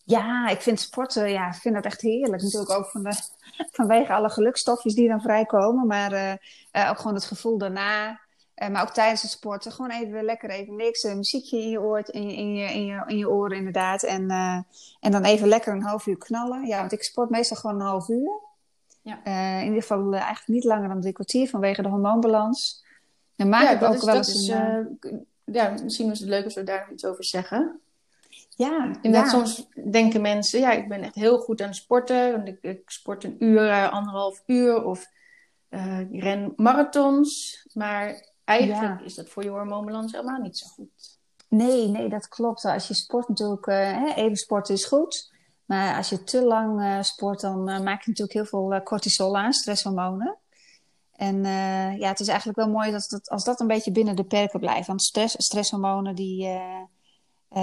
[0.04, 2.42] Ja, ik vind sporten, ja, ik vind dat echt heerlijk.
[2.42, 3.12] Natuurlijk ook van de,
[3.72, 5.88] vanwege alle gelukstofjes die dan vrijkomen.
[5.88, 6.32] Maar eh,
[6.72, 8.20] eh, ook gewoon het gevoel daarna.
[8.60, 9.72] Eh, maar ook tijdens het sporten.
[9.72, 11.04] Gewoon even lekker even niks.
[11.04, 14.04] Een muziekje in je, oor, in, je, in, je, in, je, in je oren inderdaad.
[14.04, 14.60] En, eh,
[15.00, 16.68] en dan even lekker een half uur knallen.
[16.68, 18.32] Ja, want ik sport meestal gewoon een half uur.
[19.02, 19.20] Ja.
[19.24, 22.86] Eh, in ieder geval eh, eigenlijk niet langer dan drie kwartier vanwege de hormoonbalans.
[23.36, 24.98] Dan maak ja, ik ook is, wel eens een...
[25.00, 27.80] eh, eh, ja, misschien is het leuk als we daar nog iets over zeggen.
[28.50, 29.38] ja, Inderdaad, ja.
[29.38, 32.32] soms denken mensen, ja, ik ben echt heel goed aan het sporten.
[32.32, 34.84] Want ik, ik sport een uur, eh, anderhalf uur.
[34.84, 35.08] Of
[35.70, 37.62] eh, ik ren marathons.
[37.74, 39.06] Maar eigenlijk Ja.
[39.06, 41.18] is dat voor je hormoonbalans helemaal niet zo goed.
[41.50, 42.66] Nee, nee, dat klopt.
[42.66, 45.34] Als je sport natuurlijk, eh, even sporten is goed.
[45.66, 49.38] Maar als je te lang eh, sport, dan eh, maak je natuurlijk heel veel cortisol
[49.38, 50.38] aan, stresshormonen.
[51.16, 51.44] En
[51.98, 54.60] ja, het is eigenlijk wel mooi dat, dat, als dat een beetje binnen de perken
[54.60, 54.88] blijft.
[54.88, 56.60] Want stress, stresshormonen, die,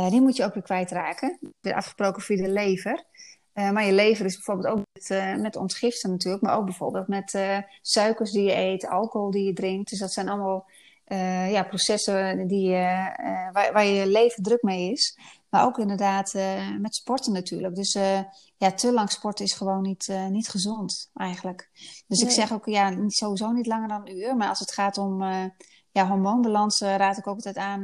[0.08, 1.38] die moet je ook weer kwijtraken.
[1.60, 3.04] Weer afgesproken via de lever.
[3.52, 6.42] Maar je lever is bijvoorbeeld ook met, met ontgiften natuurlijk.
[6.42, 7.38] Maar ook bijvoorbeeld met
[7.82, 9.90] suikers die je eet, alcohol die je drinkt.
[9.90, 10.66] Dus dat zijn allemaal
[11.06, 15.18] eh, ja, processen die, eh, eh, waar, waar je leven druk mee is.
[15.48, 16.34] Maar ook inderdaad
[16.78, 17.74] met sporten natuurlijk.
[17.74, 17.92] Dus
[18.56, 21.70] ja, te lang sporten is gewoon niet, niet gezond eigenlijk.
[22.06, 24.36] Dus ik zeg ook ja, sowieso niet langer dan een uur.
[24.36, 25.22] Maar als het gaat om
[25.90, 27.80] ja, hormoonbalans, raad ik ook altijd aan,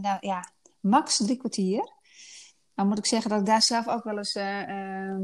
[0.00, 1.92] nou, ja, max drie kwartier.
[2.74, 5.16] Nou moet ik zeggen dat ik daar zelf ook wel eens uh,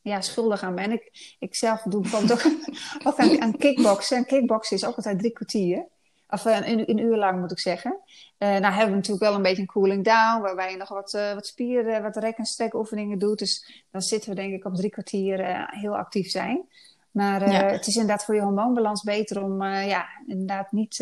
[0.00, 0.92] ja, schuldig aan ben.
[0.92, 2.52] Ik, ik zelf doe bijvoorbeeld ook,
[3.06, 4.16] ook aan, aan kickboksen.
[4.16, 5.92] En kickboksen is ook altijd drie kwartier.
[6.34, 8.00] Of een, een, uur lang moet ik zeggen.
[8.38, 10.42] Uh, nou hebben we natuurlijk wel een beetje een cooling down.
[10.42, 13.38] Waarbij je nog wat, uh, wat spieren, wat rek- en strek oefeningen doet.
[13.38, 16.68] Dus dan zitten we denk ik op drie kwartier uh, heel actief zijn.
[17.10, 17.64] Maar ja.
[17.64, 20.96] het is inderdaad voor je hormoonbalans beter om ja, inderdaad niet...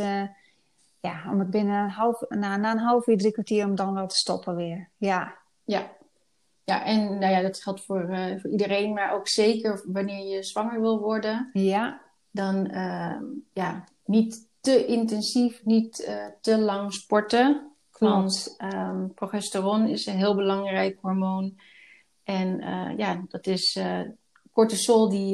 [1.01, 3.95] ja, om het binnen een half, na, na een half uur, drie kwartier, om dan
[3.95, 4.89] wel te stoppen weer.
[4.97, 5.37] Ja.
[5.64, 5.91] Ja,
[6.64, 10.43] ja, en nou ja, dat geldt voor, uh, voor iedereen, maar ook zeker wanneer je
[10.43, 11.51] zwanger wil worden.
[11.53, 12.01] Ja.
[12.30, 13.16] Dan uh,
[13.53, 17.70] ja, niet te intensief, niet uh, te lang sporten.
[17.98, 21.60] Want um, progesteron is een heel belangrijk hormoon.
[22.24, 22.58] En
[22.96, 23.78] ja, dat is
[24.52, 25.32] cortisol, die,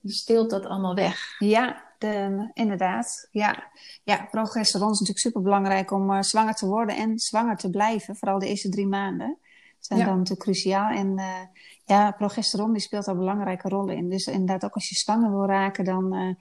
[0.00, 1.34] die steelt dat allemaal weg.
[1.38, 3.28] Ja, de, inderdaad.
[3.30, 3.70] Ja.
[4.02, 8.38] ja, progesteron is natuurlijk super belangrijk om zwanger te worden en zwanger te blijven, vooral
[8.38, 9.38] de eerste drie maanden
[9.86, 10.04] zijn ja.
[10.04, 10.90] dan natuurlijk cruciaal.
[10.90, 11.40] En uh,
[11.84, 14.08] ja, progesteron die speelt daar een belangrijke rol in.
[14.10, 16.34] Dus inderdaad, ook als je zwanger wil raken, dan uh,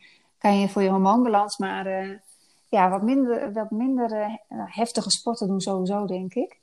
[0.44, 2.18] kan je voor je hormoonbalans maar uh,
[2.70, 6.60] ja, wat minder, wat minder heftige sporten doen sowieso, denk ik.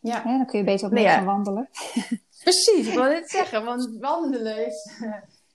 [0.00, 0.22] Ja.
[0.22, 1.14] dan kun je beter op nee, ja.
[1.14, 1.68] gaan wandelen.
[2.44, 5.02] Precies, ik wil dit zeggen, want wandelen is,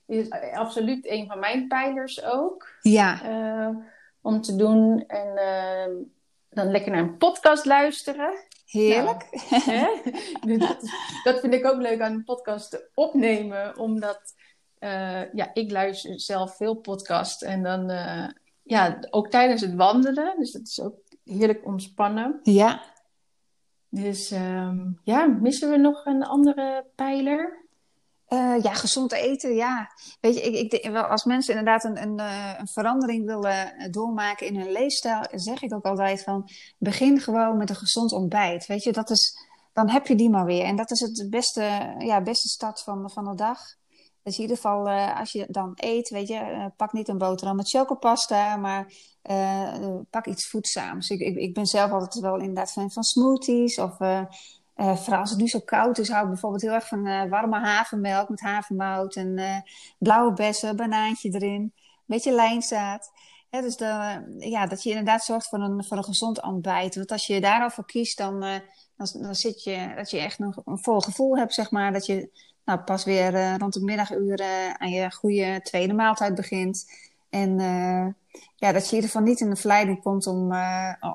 [0.06, 2.68] is absoluut een van mijn pijlers ook.
[2.82, 3.22] Ja.
[4.22, 5.36] om te doen en
[6.50, 8.34] dan lekker naar een podcast luisteren.
[8.66, 9.28] Heerlijk.
[9.66, 10.78] Nou, dat,
[11.24, 14.36] dat, vind ik ook leuk aan een podcast opnemen, omdat
[14.80, 18.28] uh, ja, ik luister zelf veel podcast en dan uh,
[18.64, 20.36] ja, ook tijdens het wandelen.
[20.38, 22.40] Dus dat is ook heerlijk ontspannen.
[22.44, 22.84] Ja.
[23.90, 27.66] Dus um, ja, missen we nog een andere pijler?
[28.30, 29.92] Uh, ja, gezond eten, ja.
[30.20, 32.20] Weet je, ik, ik, als mensen inderdaad een, een,
[32.60, 37.70] een, verandering willen doormaken in hun leefstijl, zeg ik ook altijd van, begin gewoon met
[37.70, 38.66] een gezond ontbijt.
[38.66, 39.38] Weet je, dat is,
[39.74, 40.64] dan heb je die maar weer.
[40.64, 43.60] En dat is het beste, ja, beste start van, van de dag.
[44.28, 47.18] Dus in ieder geval, uh, als je dan eet, weet je, uh, pak niet een
[47.18, 48.94] boterham met chocopasta, maar
[50.10, 51.10] pak iets voedzaams.
[51.10, 53.98] Ik, ik, ik, ben zelf altijd wel inderdaad fan van smoothies of...
[54.76, 58.30] Vooral als het nu zo koud is, hou ik bijvoorbeeld heel erg van warme havermelk
[58.30, 59.64] met havermout en
[60.00, 61.74] blauwe bessen, banaantje erin, een
[62.06, 63.12] beetje lijnzaad.
[63.50, 63.76] Dus
[64.38, 66.96] ja, dat je inderdaad zorgt voor een, voor een gezond ontbijt.
[66.96, 68.40] Want als je daarover kiest, dan,
[68.96, 71.94] dan, dan zit je, dat je echt nog een vol gevoel hebt, zeg maar.
[71.94, 72.30] Dat je
[72.68, 76.92] nou, pas weer rond de middaguren aan je goede tweede maaltijd begint.
[77.30, 77.60] En
[78.56, 80.56] ja, dat je in ieder geval niet in de verleiding komt om,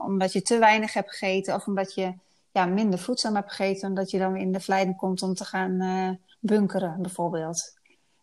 [0.05, 2.15] omdat je te weinig hebt gegeten of omdat je
[2.51, 6.19] ja, minder voedzaam hebt gegeten, omdat je dan in de verleiding komt om te gaan
[6.41, 7.79] bunkeren, bijvoorbeeld.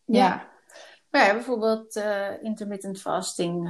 [0.06, 0.26] Ja.
[0.26, 0.48] ja.
[1.10, 2.04] Maar ja, bijvoorbeeld
[2.42, 3.70] intermittent fasting.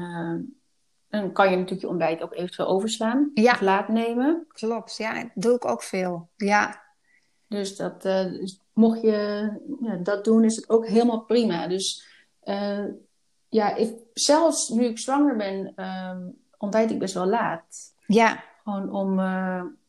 [1.10, 3.32] Dan kan je natuurlijk je ontbijt ook eventueel overslaan.
[3.34, 3.52] Ja.
[3.52, 4.46] Of laat nemen.
[4.48, 5.14] Klopt, ja.
[5.14, 6.30] Dat doe ik ook veel.
[6.36, 6.88] Ja.
[7.50, 9.50] Dus, dat, dus mocht je
[9.82, 11.68] ja, dat doen, is het ook helemaal prima.
[11.68, 12.08] Dus
[13.50, 15.74] ja, ik, zelfs nu ik zwanger ben,
[16.58, 17.94] ontbijt ik best wel laat.
[18.08, 18.44] Ja.
[18.64, 19.20] Gewoon om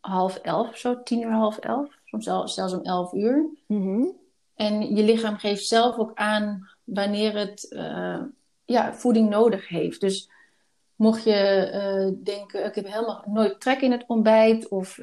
[0.01, 1.99] half elf, zo tien uur, half elf.
[2.05, 3.47] Soms zelfs, zelfs om elf uur.
[3.67, 4.17] Mm -hmm.
[4.55, 7.69] En je lichaam geeft zelf ook aan wanneer het
[8.65, 10.01] ja, voeding nodig heeft.
[10.01, 10.31] Dus
[10.95, 14.69] mocht je denken, ik heb helemaal nooit trek in het ontbijt.
[14.69, 14.99] Of,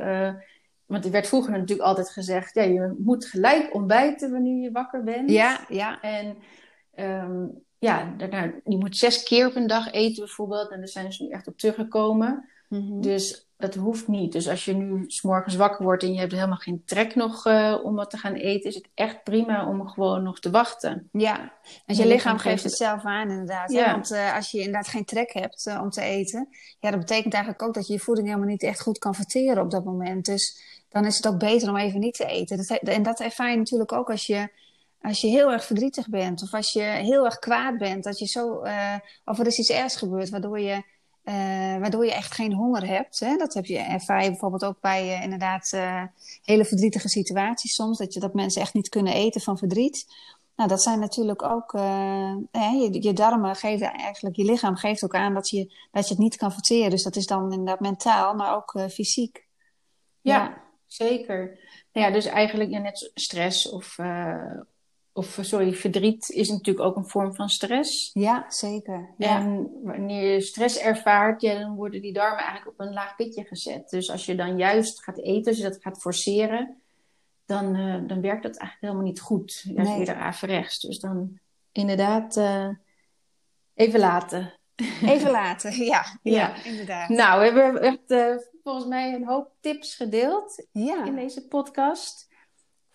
[0.87, 5.03] want er werd vroeger natuurlijk altijd gezegd, ja, je moet gelijk ontbijten wanneer je wakker
[5.03, 5.29] bent.
[5.29, 6.01] Ja, ja.
[6.01, 6.37] En
[6.95, 10.71] um, ja, daarna, je moet zes keer op een dag eten bijvoorbeeld.
[10.71, 12.49] En daar zijn ze nu echt op teruggekomen.
[12.69, 13.01] Mm -hmm.
[13.01, 14.31] Dus dat hoeft niet.
[14.31, 17.45] Dus als je nu s morgens wakker wordt en je hebt helemaal geen trek nog
[17.45, 21.09] uh, om wat te gaan eten, is het echt prima om gewoon nog te wachten.
[21.11, 21.53] Ja,
[21.85, 23.71] want je, je lichaam geeft het zelf aan inderdaad.
[23.71, 23.91] Ja.
[23.91, 26.47] Want uh, als je inderdaad geen trek hebt uh, om te eten,
[26.79, 29.63] ja, dat betekent eigenlijk ook dat je je voeding helemaal niet echt goed kan verteren
[29.63, 30.25] op dat moment.
[30.25, 32.57] Dus dan is het ook beter om even niet te eten.
[32.57, 34.65] Dat, en dat ervaar je natuurlijk ook als je
[35.01, 38.25] als je heel erg verdrietig bent of als je heel erg kwaad bent, dat je
[38.25, 38.61] zo,
[39.25, 40.83] of er is iets ergs gebeurd waardoor je
[41.27, 41.33] uh,
[41.79, 43.19] waardoor je echt geen honger hebt.
[43.19, 43.37] Hè?
[43.37, 46.03] Dat heb je, ervaar je bijvoorbeeld ook bij uh, inderdaad uh,
[46.43, 47.97] hele verdrietige situaties soms.
[47.97, 50.05] Dat, je, dat mensen echt niet kunnen eten van verdriet.
[50.55, 51.71] Nou, dat zijn natuurlijk ook...
[52.51, 54.35] je, je darmen geven eigenlijk...
[54.35, 56.89] Je lichaam geeft ook aan dat je, dat je het niet kan verteren.
[56.89, 59.47] Dus dat is dan inderdaad mentaal, maar ook fysiek.
[60.21, 61.59] Ja, ja, zeker.
[61.93, 63.95] Nou ja, dus eigenlijk ja, net stress of
[65.17, 68.09] of sorry, verdriet is natuurlijk ook een vorm van stress.
[68.13, 69.13] Ja, zeker.
[69.17, 69.39] Ja.
[69.39, 73.43] En wanneer je stress ervaart, ja, dan worden die darmen eigenlijk op een laag pitje
[73.43, 73.89] gezet.
[73.89, 76.81] Dus als je dan juist gaat eten, als je dat gaat forceren,
[77.45, 79.61] dan, uh, dan werkt dat eigenlijk helemaal niet goed.
[79.63, 80.05] Juist nee.
[80.05, 80.79] weer averechts.
[80.79, 81.39] Dus dan
[81.71, 82.69] inderdaad uh,
[83.73, 84.53] even laten.
[85.01, 86.63] Even laten, ja, ja, ja.
[86.63, 87.09] inderdaad.
[87.09, 91.05] Nou, we hebben echt uh, volgens mij een hoop tips gedeeld ja.
[91.05, 92.26] in deze podcast.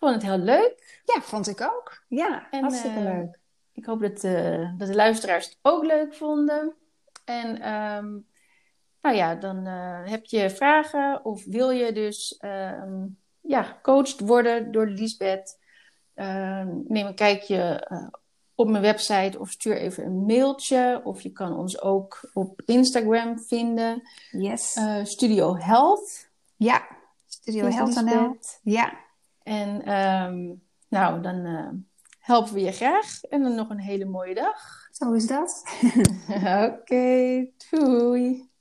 [0.02, 1.00] Vond het heel leuk.
[1.04, 2.02] Ja, vond ik ook.
[2.08, 3.38] Ja, En, hartstikke eh, leuk.
[3.72, 6.74] Ik hoop dat, eh, dat de luisteraars het ook leuk vonden.
[7.24, 8.10] En ehm,
[9.02, 13.06] nou ja, dan eh, heb je vragen of wil je dus ehm,
[13.40, 15.58] ja, gecoacht worden door Liesbeth.
[16.14, 17.88] Ehm, neem een kijkje
[18.54, 21.00] op mijn website of stuur even een mailtje.
[21.04, 24.02] Of je kan ons ook op Instagram vinden.
[24.30, 24.78] Yes.
[25.02, 26.28] Studio Health.
[26.56, 26.86] ja,
[27.26, 28.60] Studio Health.
[28.62, 29.00] Ja,
[29.44, 30.54] En ehm,
[30.88, 31.68] nou, dan eh,
[32.18, 33.22] helpen we je graag.
[33.22, 34.88] En dan nog een hele mooie dag.
[34.92, 35.62] zo is dat.
[36.68, 38.51] Oké, doei.